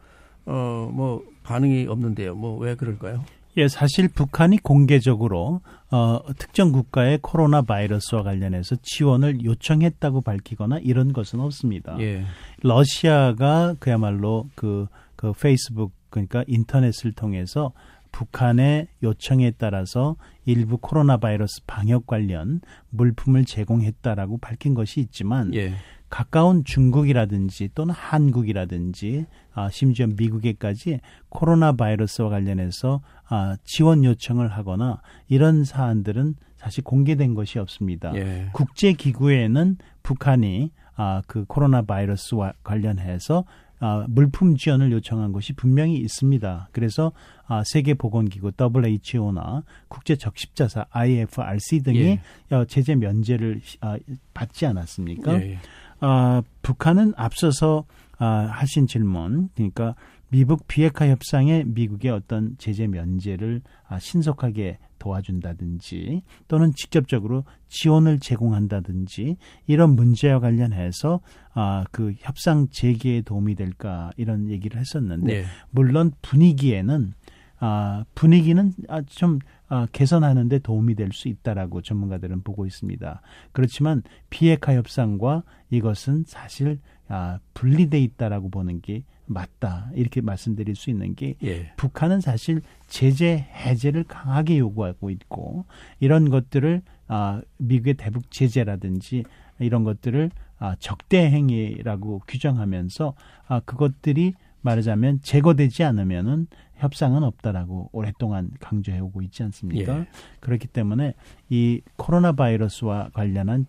어, 0.45 0.91
뭐 0.93 1.23
반응이 1.43 1.87
없는데요. 1.87 2.35
뭐 2.35 2.57
왜 2.59 2.75
그럴까요? 2.75 3.25
예, 3.57 3.67
사실 3.67 4.07
북한이 4.07 4.57
공개적으로 4.57 5.61
어, 5.89 6.19
특정 6.37 6.71
국가의 6.71 7.19
코로나 7.21 7.63
바이러스와 7.63 8.21
관련해서 8.21 8.75
지원을 8.83 9.43
요청했다고 9.43 10.21
밝히거나 10.21 10.79
이런 10.79 11.11
것은 11.11 11.39
없습니다. 11.39 11.97
예. 11.99 12.23
러시아가 12.61 13.75
그야말로 13.79 14.45
그, 14.53 14.87
그 15.15 15.33
페이스북 15.33 15.91
그러니까 16.09 16.43
인터넷을 16.47 17.11
통해서 17.13 17.71
북한의 18.11 18.87
요청에 19.03 19.51
따라서 19.57 20.15
일부 20.45 20.77
코로나 20.77 21.17
바이러스 21.17 21.61
방역 21.67 22.07
관련 22.07 22.61
물품을 22.89 23.45
제공했다라고 23.45 24.37
밝힌 24.37 24.73
것이 24.73 24.99
있지만 25.01 25.53
예. 25.53 25.73
가까운 26.09 26.63
중국이라든지 26.63 27.69
또는 27.75 27.93
한국이라든지 27.93 29.25
아, 29.53 29.69
심지어 29.69 30.07
미국에까지 30.07 30.99
코로나 31.29 31.73
바이러스와 31.73 32.29
관련해서 32.29 33.01
아, 33.27 33.57
지원 33.63 34.03
요청을 34.03 34.47
하거나 34.49 35.01
이런 35.27 35.63
사안들은 35.63 36.35
사실 36.57 36.83
공개된 36.83 37.33
것이 37.35 37.59
없습니다. 37.59 38.13
예. 38.15 38.49
국제 38.53 38.93
기구에는 38.93 39.77
북한이 40.03 40.71
아, 40.95 41.21
그 41.27 41.45
코로나 41.45 41.81
바이러스와 41.83 42.53
관련해서 42.63 43.45
아, 43.79 44.05
물품 44.07 44.57
지원을 44.57 44.91
요청한 44.91 45.31
것이 45.31 45.53
분명히 45.53 45.97
있습니다. 45.97 46.69
그래서 46.71 47.11
아, 47.45 47.63
세계보건기구 47.63 48.53
WHO나 48.59 49.63
국제 49.87 50.15
적십자사 50.15 50.85
IFRC 50.89 51.83
등이 51.83 51.99
예. 51.99 52.55
어, 52.55 52.65
제재 52.65 52.95
면제를 52.95 53.61
아, 53.81 53.97
받지 54.33 54.65
않았습니까? 54.65 55.33
예. 55.41 55.59
아, 55.99 56.41
북한은 56.61 57.13
앞서서 57.15 57.85
아, 58.17 58.49
하신 58.51 58.87
질문, 58.87 59.49
그러니까 59.55 59.95
미국 60.29 60.67
비핵화 60.67 61.07
협상에 61.07 61.63
미국의 61.65 62.11
어떤 62.11 62.55
제재 62.57 62.87
면제를 62.87 63.61
아, 63.87 63.99
신속하게 63.99 64.79
도와준다든지 64.99 66.23
또는 66.47 66.73
직접적으로 66.75 67.43
지원을 67.69 68.19
제공한다든지 68.19 69.37
이런 69.67 69.95
문제와 69.95 70.39
관련해서 70.39 71.21
아, 71.53 71.85
그 71.91 72.13
협상 72.17 72.67
재개에 72.69 73.21
도움이 73.21 73.55
될까 73.55 74.11
이런 74.17 74.49
얘기를 74.49 74.79
했었는데 74.79 75.41
네. 75.41 75.45
물론 75.69 76.11
분위기에는 76.21 77.13
아, 77.59 78.03
분위기는 78.13 78.73
아, 78.87 79.01
좀 79.03 79.39
아, 79.69 79.87
개선하는 79.91 80.47
데 80.49 80.59
도움이 80.59 80.95
될 80.95 81.11
수 81.11 81.27
있다라고 81.27 81.81
전문가들은 81.81 82.43
보고 82.43 82.65
있습니다. 82.65 83.21
그렇지만 83.51 84.03
비핵화 84.29 84.73
협상과 84.73 85.43
이것은 85.69 86.23
사실 86.27 86.79
아, 87.07 87.39
분리돼 87.53 87.99
있다라고 88.01 88.49
보는 88.49 88.81
게 88.81 89.03
맞다 89.25 89.89
이렇게 89.93 90.21
말씀드릴 90.21 90.75
수 90.75 90.89
있는 90.89 91.15
게 91.15 91.35
예. 91.43 91.71
북한은 91.77 92.21
사실 92.21 92.61
제재 92.87 93.47
해제를 93.53 94.05
강하게 94.05 94.59
요구하고 94.59 95.09
있고 95.09 95.65
이런 95.99 96.29
것들을 96.29 96.81
아, 97.07 97.41
미국의 97.57 97.95
대북 97.95 98.31
제재라든지 98.31 99.23
이런 99.59 99.83
것들을 99.83 100.31
아, 100.59 100.75
적대 100.79 101.29
행위라고 101.29 102.21
규정하면서 102.27 103.13
아, 103.47 103.59
그것들이 103.61 104.33
말하자면 104.61 105.21
제거되지 105.21 105.83
않으면은 105.83 106.47
협상은 106.77 107.23
없다라고 107.23 107.89
오랫동안 107.91 108.51
강조해 108.59 108.99
오고 108.99 109.21
있지 109.23 109.43
않습니까? 109.43 109.99
예. 109.99 110.07
그렇기 110.39 110.67
때문에 110.67 111.13
이 111.49 111.81
코로나 111.95 112.31
바이러스와 112.31 113.09
관련한 113.13 113.65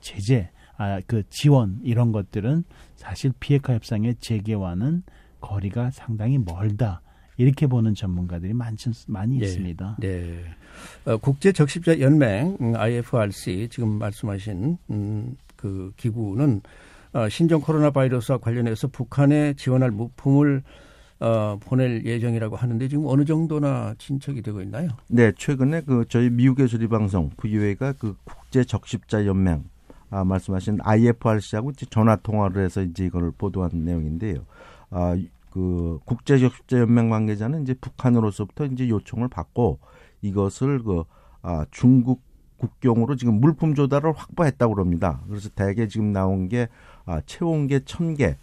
제재, 0.00 0.50
아, 0.76 1.00
그 1.06 1.22
지원 1.28 1.80
이런 1.82 2.12
것들은 2.12 2.64
사실 2.96 3.32
비핵화 3.38 3.74
협상의 3.74 4.16
재개와는 4.20 5.02
거리가 5.40 5.90
상당히 5.90 6.38
멀다. 6.38 7.02
이렇게 7.36 7.68
보는 7.68 7.94
전문가들이 7.94 8.52
많지, 8.52 8.90
많이 9.06 9.38
네. 9.38 9.46
있습니다. 9.46 9.96
네. 10.00 10.44
어, 11.04 11.16
국제 11.18 11.52
적십자 11.52 12.00
연맹 12.00 12.56
음, 12.60 12.74
IFRC 12.76 13.68
지금 13.70 13.98
말씀하신 13.98 14.76
음, 14.90 15.36
그 15.56 15.92
기구는 15.96 16.62
어, 17.12 17.28
신종 17.28 17.60
코로나 17.60 17.90
바이러스와 17.90 18.38
관련해서 18.38 18.88
북한에 18.88 19.54
지원할 19.54 19.92
물품을 19.92 20.62
어, 21.20 21.58
보낼 21.60 22.04
예정이라고 22.04 22.54
하는데 22.56 22.86
지금 22.88 23.04
어느 23.06 23.24
정도나 23.24 23.94
진척이 23.98 24.40
되고 24.42 24.60
있나요? 24.62 24.88
네, 25.08 25.32
최근에 25.36 25.82
그 25.82 26.04
저희 26.08 26.30
미국의 26.30 26.68
소리 26.68 26.86
방송 26.86 27.30
VOA가 27.36 27.92
그 27.98 28.16
국제 28.24 28.62
적십자 28.64 29.26
연맹 29.26 29.64
아, 30.10 30.24
말씀하신 30.24 30.78
IFRC하고 30.82 31.72
전화 31.90 32.16
통화를 32.16 32.64
해서 32.64 32.82
이제 32.82 33.04
이걸 33.04 33.32
보도한 33.36 33.70
내용인데요. 33.84 34.44
아, 34.90 35.16
그 35.50 35.98
국제 36.04 36.38
적십자 36.38 36.78
연맹 36.78 37.10
관계자는 37.10 37.62
이제 37.62 37.74
북한으로서부터 37.74 38.66
이제 38.66 38.88
요청을 38.88 39.28
받고 39.28 39.80
이것을 40.22 40.82
그 40.84 41.02
아, 41.42 41.66
중국 41.70 42.22
국경으로 42.58 43.14
지금 43.16 43.40
물품 43.40 43.74
조달을 43.74 44.12
확보했다고 44.16 44.74
그럽니다. 44.74 45.20
그래서 45.28 45.48
대개 45.50 45.86
지금 45.88 46.12
나온 46.12 46.48
게 46.48 46.68
아, 47.06 47.20
체온계 47.26 47.80
천 47.84 48.14
개, 48.14 48.36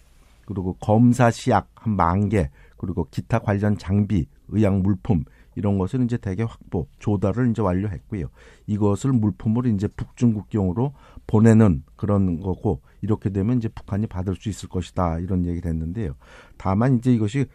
그리고 0.46 0.74
검사 0.80 1.32
시약 1.32 1.68
한 1.76 1.96
만 1.96 2.30
개, 2.30 2.50
그리고 2.78 3.08
기타 3.10 3.40
관련 3.40 3.78
장비, 3.78 4.28
의약 4.50 4.82
물품 4.82 5.24
이런 5.56 5.78
것을 5.78 6.04
이제 6.04 6.18
대개 6.18 6.44
확보, 6.44 6.88
조달을 7.00 7.50
이제 7.52 7.62
완료했고요. 7.62 8.28
이것을 8.68 9.14
물품으로 9.14 9.70
이제 9.70 9.88
북중국경으로 9.88 10.94
보내는 11.28 11.84
그런 11.96 12.42
거고 12.42 12.82
이렇게 13.02 13.30
되면 13.30 13.58
이제 13.58 13.70
북한이 13.70 14.08
받을 14.08 14.36
수 14.36 14.50
있을 14.50 14.68
것이다 14.70 15.20
이런 15.20 15.46
얘기를 15.46 15.72
했는데요. 15.72 16.16
다만 16.58 16.98
이제 16.98 17.14
이것이 17.14 17.46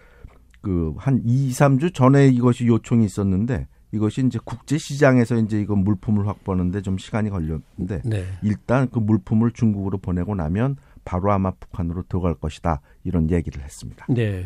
그 0.62 0.94
한 0.98 1.22
2, 1.24 1.50
3주 1.50 1.94
전에 1.94 2.28
이것이 2.28 2.66
요청이 2.66 3.04
있었는데 3.04 3.66
이것이 3.92 4.24
이제 4.24 4.38
국제 4.44 4.78
시장에서 4.78 5.37
이제 5.37 5.61
이거 5.61 5.74
물품을 5.74 6.26
확보하는데 6.28 6.80
좀 6.83 6.96
시간이 6.96 7.30
걸렸는데 7.30 8.02
네. 8.04 8.24
일단 8.42 8.88
그 8.88 8.98
물품을 8.98 9.50
중국으로 9.50 9.98
보내고 9.98 10.35
나면 10.35 10.76
바로 11.04 11.33
아마 11.33 11.50
북한으로 11.50 12.04
들어갈 12.04 12.35
것이다 12.35 12.80
이런 13.04 13.30
얘기를 13.30 13.62
했습니다. 13.62 14.06
네. 14.09 14.44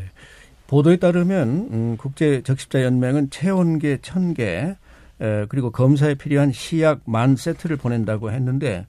보도에 0.66 0.96
따르면 0.96 1.48
음, 1.70 1.96
국제 1.98 2.42
적십자 2.42 2.82
연맹은 2.82 3.30
체온계 3.30 3.98
1000개 3.98 4.76
에, 5.20 5.46
그리고 5.48 5.70
검사에 5.70 6.14
필요한 6.14 6.52
시약 6.52 7.02
만 7.04 7.36
세트를 7.36 7.76
보낸다고 7.76 8.32
했는데 8.32 8.86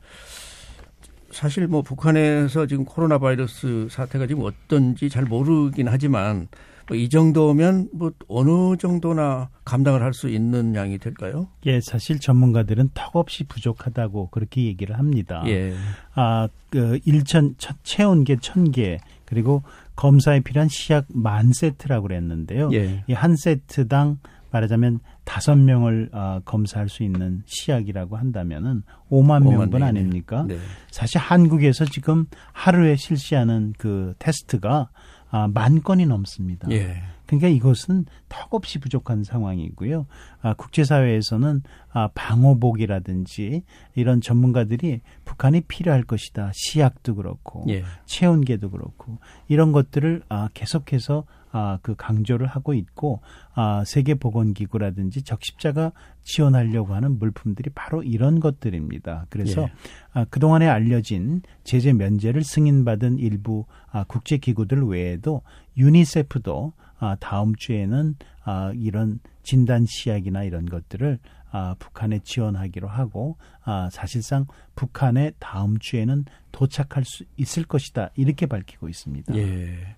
사실 1.32 1.68
뭐 1.68 1.82
북한에서 1.82 2.66
지금 2.66 2.86
코로나 2.86 3.18
바이러스 3.18 3.88
사태가 3.92 4.26
지금 4.26 4.44
어떤지 4.44 5.10
잘 5.10 5.26
모르긴 5.26 5.88
하지만 5.88 6.48
뭐 6.88 6.98
이 6.98 7.10
정도면 7.10 7.90
뭐 7.94 8.12
어느 8.28 8.78
정도나 8.78 9.50
감당을 9.66 10.02
할 10.02 10.14
수 10.14 10.30
있는 10.30 10.76
양이 10.76 10.98
될까요? 10.98 11.48
예, 11.66 11.80
사실 11.82 12.20
전문가들은 12.20 12.92
턱없이 12.94 13.44
부족하다고 13.46 14.30
그렇게 14.30 14.64
얘기를 14.66 14.98
합니다. 14.98 15.44
예. 15.48 15.74
아, 16.14 16.48
그 16.70 17.00
1천 17.06 17.56
체온계 17.84 18.36
1000개 18.38 19.00
그리고 19.26 19.64
검사에 19.96 20.42
필요한 20.42 20.70
시약 20.70 21.06
만 21.10 21.52
세트라고 21.54 22.08
그랬는데요. 22.08 22.70
예. 22.74 23.04
이한 23.08 23.36
세트당 23.36 24.20
말하자면 24.52 25.00
다섯 25.26 25.56
명을 25.58 26.10
어, 26.14 26.40
검사할 26.46 26.88
수 26.88 27.04
있는 27.04 27.42
시약이라고 27.46 28.16
한다면은 28.16 28.84
5만, 29.10 29.44
5만 29.44 29.58
명분. 29.58 29.84
아닙니까? 29.84 30.46
네. 30.48 30.58
사실 30.92 31.18
한국에서 31.20 31.84
지금 31.86 32.26
하루에 32.54 32.96
실시하는 32.96 33.74
그 33.78 34.14
테스트가 34.20 34.90
아, 35.36 35.50
만 35.54 35.84
건이 35.84 36.06
넘습니다. 36.06 36.72
예. 36.72 36.96
그러니까 37.26 37.50
이것은 37.50 38.06
턱없이 38.30 38.80
부족한 38.80 39.26
상황이고요. 39.26 40.06
아, 40.42 40.54
국제사회에서는 40.54 41.62
아, 41.92 42.08
방호복이라든지 42.16 43.64
이런 43.96 44.22
전문가들이 44.22 45.02
북한이 45.26 45.62
필요할 45.68 46.04
것이다. 46.04 46.52
시약도 46.54 47.16
그렇고 47.16 47.66
예. 47.68 47.84
체온계도 48.06 48.70
그렇고 48.70 49.18
이런 49.50 49.74
것들을 49.74 50.24
아, 50.30 50.48
계속해서 50.54 51.26
아, 51.58 51.80
그 51.82 51.96
강조를 51.96 52.48
하고 52.48 52.74
있고 52.74 53.22
아, 53.54 53.86
세계보건기구라든지 53.86 55.24
적십자가 55.24 55.94
지원하려고 56.22 56.94
하는 56.94 57.18
물품들이 57.18 57.70
바로 57.74 58.04
이런 58.04 58.42
것들입니다. 58.42 59.28
그래서 59.30 59.62
예. 59.62 59.72
아, 60.12 60.26
그동안에 60.26 60.68
알려진 60.68 61.44
제재 61.64 61.94
면제를 61.94 62.44
승인받은 62.44 63.20
일부 63.20 63.64
아, 63.90 64.04
국제기구들 64.04 64.84
외에도 64.84 65.44
유니세프도 65.78 66.74
아, 67.00 67.16
다음 67.22 67.56
주에는 67.56 68.16
아, 68.44 68.74
이런 68.76 69.20
진단 69.44 69.86
시약이나 69.88 70.44
이런 70.44 70.66
것들을 70.66 71.20
아, 71.52 71.76
북한에 71.80 72.20
지원하기로 72.20 72.90
하고 72.90 73.38
아, 73.64 73.90
sa실상 73.94 74.46
북한에 74.76 75.32
다음 75.40 75.80
주에는 75.80 76.26
도착할 76.52 77.06
수 77.06 77.24
있을 77.38 77.64
것이다 77.64 78.10
이렇게 78.18 78.46
밝히고 78.46 78.90
있습니다. 78.90 79.34
예. 79.38 79.96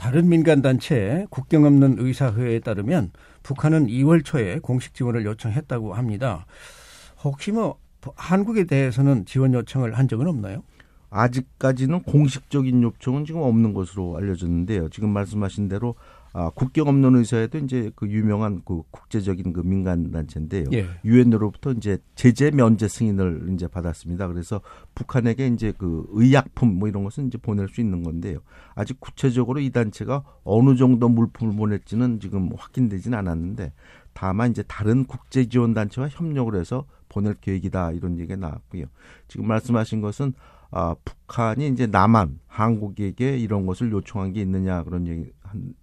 다른 0.00 0.30
민간 0.30 0.62
단체 0.62 1.26
국경 1.28 1.66
없는 1.66 1.96
의사회에 1.98 2.60
따르면 2.60 3.10
북한은 3.42 3.88
2월 3.88 4.24
초에 4.24 4.58
공식 4.58 4.94
지원을 4.94 5.26
요청했다고 5.26 5.92
합니다. 5.92 6.46
혹시 7.22 7.52
뭐 7.52 7.76
한국에 8.16 8.64
대해서는 8.64 9.26
지원 9.26 9.52
요청을 9.52 9.98
한 9.98 10.08
적은 10.08 10.26
없나요? 10.26 10.62
아직까지는 11.10 12.04
공식적인 12.04 12.82
요청은 12.82 13.26
지금 13.26 13.42
없는 13.42 13.74
것으로 13.74 14.16
알려졌는데요. 14.16 14.88
지금 14.88 15.10
말씀하신 15.10 15.68
대로 15.68 15.96
아, 16.32 16.50
국경 16.50 16.86
없는 16.86 17.16
의사에도 17.16 17.58
이제 17.58 17.90
그 17.96 18.08
유명한 18.08 18.62
그 18.64 18.82
국제적인 18.90 19.52
그 19.52 19.62
민간 19.62 20.12
단체인데요. 20.12 20.66
예. 20.72 20.86
유엔으로부터 21.04 21.72
이제 21.72 21.98
제재 22.14 22.50
면제 22.52 22.86
승인을 22.86 23.50
이제 23.52 23.66
받았습니다. 23.66 24.28
그래서 24.28 24.60
북한에게 24.94 25.48
이제 25.48 25.72
그 25.76 26.06
의약품 26.10 26.78
뭐 26.78 26.88
이런 26.88 27.02
것은 27.02 27.26
이제 27.26 27.38
보낼 27.38 27.68
수 27.68 27.80
있는 27.80 28.04
건데요. 28.04 28.38
아직 28.74 29.00
구체적으로 29.00 29.58
이 29.58 29.70
단체가 29.70 30.22
어느 30.44 30.76
정도 30.76 31.08
물품을 31.08 31.56
보낼지는 31.56 32.20
지금 32.20 32.50
확인되지는 32.56 33.18
않았는데 33.18 33.72
다만 34.12 34.50
이제 34.50 34.62
다른 34.62 35.04
국제 35.06 35.46
지원 35.46 35.74
단체와 35.74 36.08
협력을 36.08 36.54
해서 36.54 36.86
보낼 37.08 37.34
계획이다 37.34 37.92
이런 37.92 38.18
얘기가 38.18 38.36
나왔고요. 38.36 38.84
지금 39.26 39.48
말씀하신 39.48 40.00
것은 40.00 40.32
아, 40.70 40.94
북한이 41.04 41.66
이제 41.68 41.88
남한, 41.88 42.38
한국에게 42.46 43.36
이런 43.36 43.66
것을 43.66 43.90
요청한 43.90 44.32
게 44.32 44.40
있느냐 44.42 44.84
그런 44.84 45.08
얘기 45.08 45.32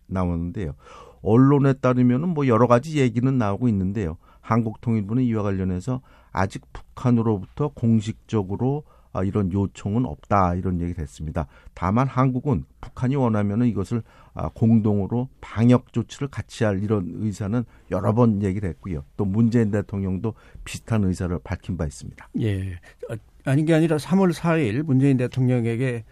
나오는데요. 0.08 0.74
언론에 1.22 1.74
따르면은 1.74 2.30
뭐 2.30 2.48
여러 2.48 2.67
가지 2.67 3.00
얘기는 3.00 3.38
나오고 3.38 3.67
있는데요. 3.70 4.17
한국통일부는 4.41 5.24
이와 5.24 5.43
관련해서 5.43 6.02
아직 6.32 6.62
북한으로부터 6.72 7.70
공식적으로 7.70 8.84
아, 8.86 8.96
이런 9.26 9.52
요청은 9.52 10.06
없다 10.06 10.56
이런 10.56 10.80
얘기를 10.82 11.02
했습니다. 11.02 11.48
다만 11.74 12.08
한국은 12.08 12.65
북한이 12.82 13.15
원하면은 13.15 13.67
이것을 13.67 14.04
아, 14.34 14.50
공동으로 14.54 15.30
방역 15.41 15.91
조치를 15.93 16.28
같이 16.28 16.63
할 16.63 16.84
이런 16.84 17.12
의사는 17.15 17.63
여러 17.89 18.13
번 18.13 18.43
얘기를 18.43 18.70
했고요. 18.70 19.04
또 19.17 19.26
문재인 19.26 19.72
대통령도 19.72 20.36
비슷한 20.63 21.04
의사를 21.04 21.38
밝힌 21.43 21.76
바 21.76 21.86
있습니다. 21.86 22.30
예. 22.41 22.74
어, 23.10 23.15
아닌 23.46 23.65
게 23.65 23.74
아니라 23.74 23.98
3월 23.98 24.34
4일 24.34 24.84
문재인 24.84 25.17
대통령에게 25.17 26.04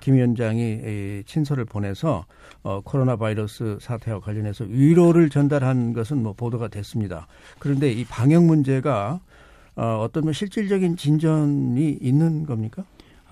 김 0.00 0.14
위원장이 0.14 1.22
친서를 1.24 1.64
보내서 1.64 2.26
어, 2.62 2.80
코로나 2.80 3.16
바이러스 3.16 3.78
사태와 3.80 4.20
관련해서 4.20 4.64
위로를 4.64 5.30
전달한 5.30 5.92
것은 5.92 6.22
뭐 6.22 6.32
보도가 6.32 6.68
됐습니다. 6.68 7.26
그런데 7.58 7.90
이 7.90 8.04
방역 8.04 8.44
문제가 8.44 9.20
어, 9.76 10.00
어떤 10.02 10.24
뭐 10.24 10.32
실질적인 10.32 10.96
진전이 10.96 11.98
있는 12.00 12.44
겁니까? 12.46 12.84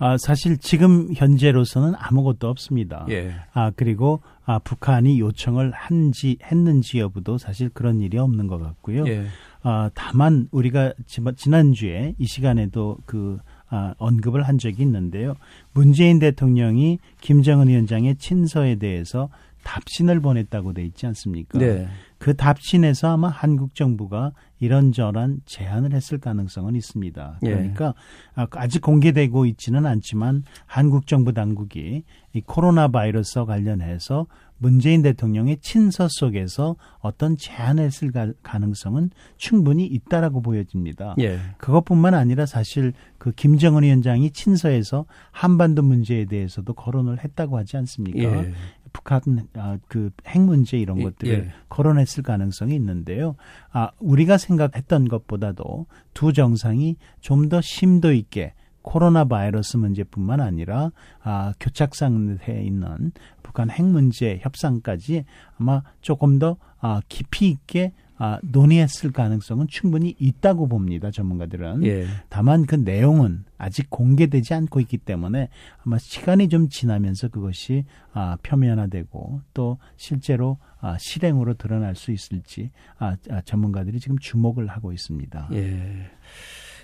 아, 0.03 0.17
사실 0.17 0.57
지금 0.57 1.13
현재로서는 1.13 1.93
아무것도 1.95 2.49
없습니다. 2.49 3.05
예. 3.09 3.35
아, 3.53 3.69
그리고 3.75 4.21
아, 4.45 4.57
북한이 4.57 5.19
요청을 5.19 5.71
한지 5.73 6.37
했는지 6.43 6.99
여부도 6.99 7.37
사실 7.37 7.69
그런 7.69 8.01
일이 8.01 8.17
없는 8.17 8.47
것 8.47 8.57
같고요. 8.57 9.05
예. 9.07 9.25
아, 9.61 9.91
다만 9.93 10.47
우리가 10.51 10.93
지난주에 11.35 12.15
이 12.17 12.25
시간에도 12.25 12.97
그 13.05 13.37
아, 13.69 13.93
언급을 13.99 14.41
한 14.41 14.57
적이 14.57 14.81
있는데요. 14.81 15.35
문재인 15.71 16.17
대통령이 16.17 16.97
김정은 17.21 17.67
위원장의 17.67 18.15
친서에 18.15 18.77
대해서 18.77 19.29
답신을 19.63 20.19
보냈다고 20.19 20.73
돼 20.73 20.83
있지 20.83 21.05
않습니까? 21.05 21.59
네. 21.59 21.87
그 22.21 22.35
답신에서 22.35 23.13
아마 23.13 23.29
한국 23.29 23.73
정부가 23.73 24.31
이런저런 24.59 25.39
제안을 25.47 25.93
했을 25.93 26.19
가능성은 26.19 26.75
있습니다. 26.75 27.39
예. 27.41 27.49
그러니까 27.49 27.95
예. 28.37 28.45
아직 28.51 28.83
공개되고 28.83 29.47
있지는 29.47 29.87
않지만 29.87 30.43
한국 30.67 31.07
정부 31.07 31.33
당국이 31.33 32.03
이 32.33 32.41
코로나 32.41 32.89
바이러스와 32.89 33.45
관련해서 33.45 34.27
문재인 34.59 35.01
대통령의 35.01 35.57
친서 35.61 36.07
속에서 36.07 36.75
어떤 36.99 37.35
제안을 37.35 37.83
했을 37.85 38.11
가능성은 38.43 39.09
충분히 39.37 39.87
있다라고 39.87 40.43
보여집니다. 40.43 41.15
예. 41.19 41.39
그것뿐만 41.57 42.13
아니라 42.13 42.45
사실 42.45 42.93
그 43.17 43.31
김정은 43.31 43.81
위원장이 43.81 44.29
친서에서 44.29 45.05
한반도 45.31 45.81
문제에 45.81 46.25
대해서도 46.25 46.73
거론을 46.73 47.23
했다고 47.23 47.57
하지 47.57 47.77
않습니까? 47.77 48.19
예. 48.19 48.53
북한 48.93 49.21
아, 49.55 49.77
그핵 49.87 50.39
문제 50.41 50.77
이런 50.77 50.99
예, 50.99 51.03
것들을 51.03 51.33
예. 51.33 51.53
거론했을 51.69 52.23
가능성이 52.23 52.75
있는데요. 52.75 53.35
아 53.71 53.91
우리가 53.99 54.37
생각했던 54.37 55.07
것보다도 55.07 55.87
두 56.13 56.33
정상이 56.33 56.97
좀 57.19 57.49
더 57.49 57.59
심도 57.61 58.13
있게 58.13 58.53
코로나 58.81 59.25
바이러스 59.25 59.77
문제뿐만 59.77 60.41
아니라 60.41 60.91
아, 61.21 61.53
교착 61.59 61.95
상태에 61.95 62.63
있는 62.63 63.11
북한 63.43 63.69
핵 63.69 63.83
문제 63.85 64.39
협상까지 64.41 65.25
아마 65.59 65.83
조금 66.01 66.39
더 66.39 66.57
아, 66.79 67.01
깊이 67.09 67.49
있게 67.49 67.93
아, 68.23 68.37
논의했을 68.43 69.11
가능성은 69.11 69.65
충분히 69.67 70.15
있다고 70.19 70.67
봅니다. 70.67 71.09
전문가들은. 71.09 71.83
예. 71.85 72.05
다만 72.29 72.67
그 72.67 72.75
내용은 72.75 73.45
아직 73.57 73.89
공개되지 73.89 74.53
않고 74.53 74.79
있기 74.81 74.99
때문에 74.99 75.49
아마 75.83 75.97
시간이 75.97 76.47
좀 76.47 76.69
지나면서 76.69 77.29
그것이 77.29 77.85
아, 78.13 78.37
표면화되고 78.43 79.41
또 79.55 79.79
실제로 79.97 80.59
아, 80.81 80.99
실행으로 80.99 81.55
드러날 81.55 81.95
수 81.95 82.11
있을지 82.11 82.69
아, 82.99 83.15
아, 83.31 83.41
전문가들이 83.41 83.99
지금 83.99 84.19
주목을 84.19 84.67
하고 84.67 84.93
있습니다. 84.93 85.49
예. 85.53 86.11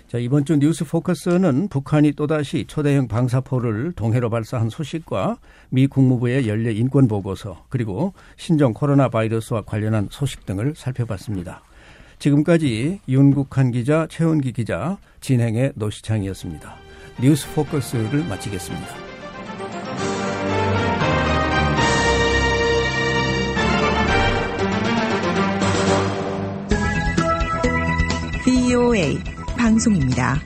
자, 0.08 0.16
이번 0.16 0.46
주 0.46 0.56
뉴스 0.56 0.86
포커스는 0.86 1.68
북한이 1.68 2.12
또다시 2.12 2.64
초대형 2.66 3.08
방사포를 3.08 3.92
동해로 3.92 4.30
발사한 4.30 4.70
소식과 4.70 5.36
미 5.68 5.86
국무부의 5.86 6.48
연례 6.48 6.72
인권 6.72 7.06
보고서 7.08 7.66
그리고 7.68 8.14
신종 8.38 8.72
코로나 8.72 9.10
바이러스와 9.10 9.62
관련한 9.62 10.08
소식 10.10 10.46
등을 10.46 10.72
살펴봤습니다. 10.74 11.62
지금까지 12.18 13.00
윤국한 13.06 13.70
기자, 13.70 14.06
최원기 14.08 14.52
기자, 14.52 14.96
진행의 15.20 15.72
노시창이었습니다. 15.74 16.74
뉴스 17.20 17.46
포커스를 17.54 18.24
마치겠습니다. 18.24 18.86
VOA 28.42 29.37
방송입니다. 29.68 30.40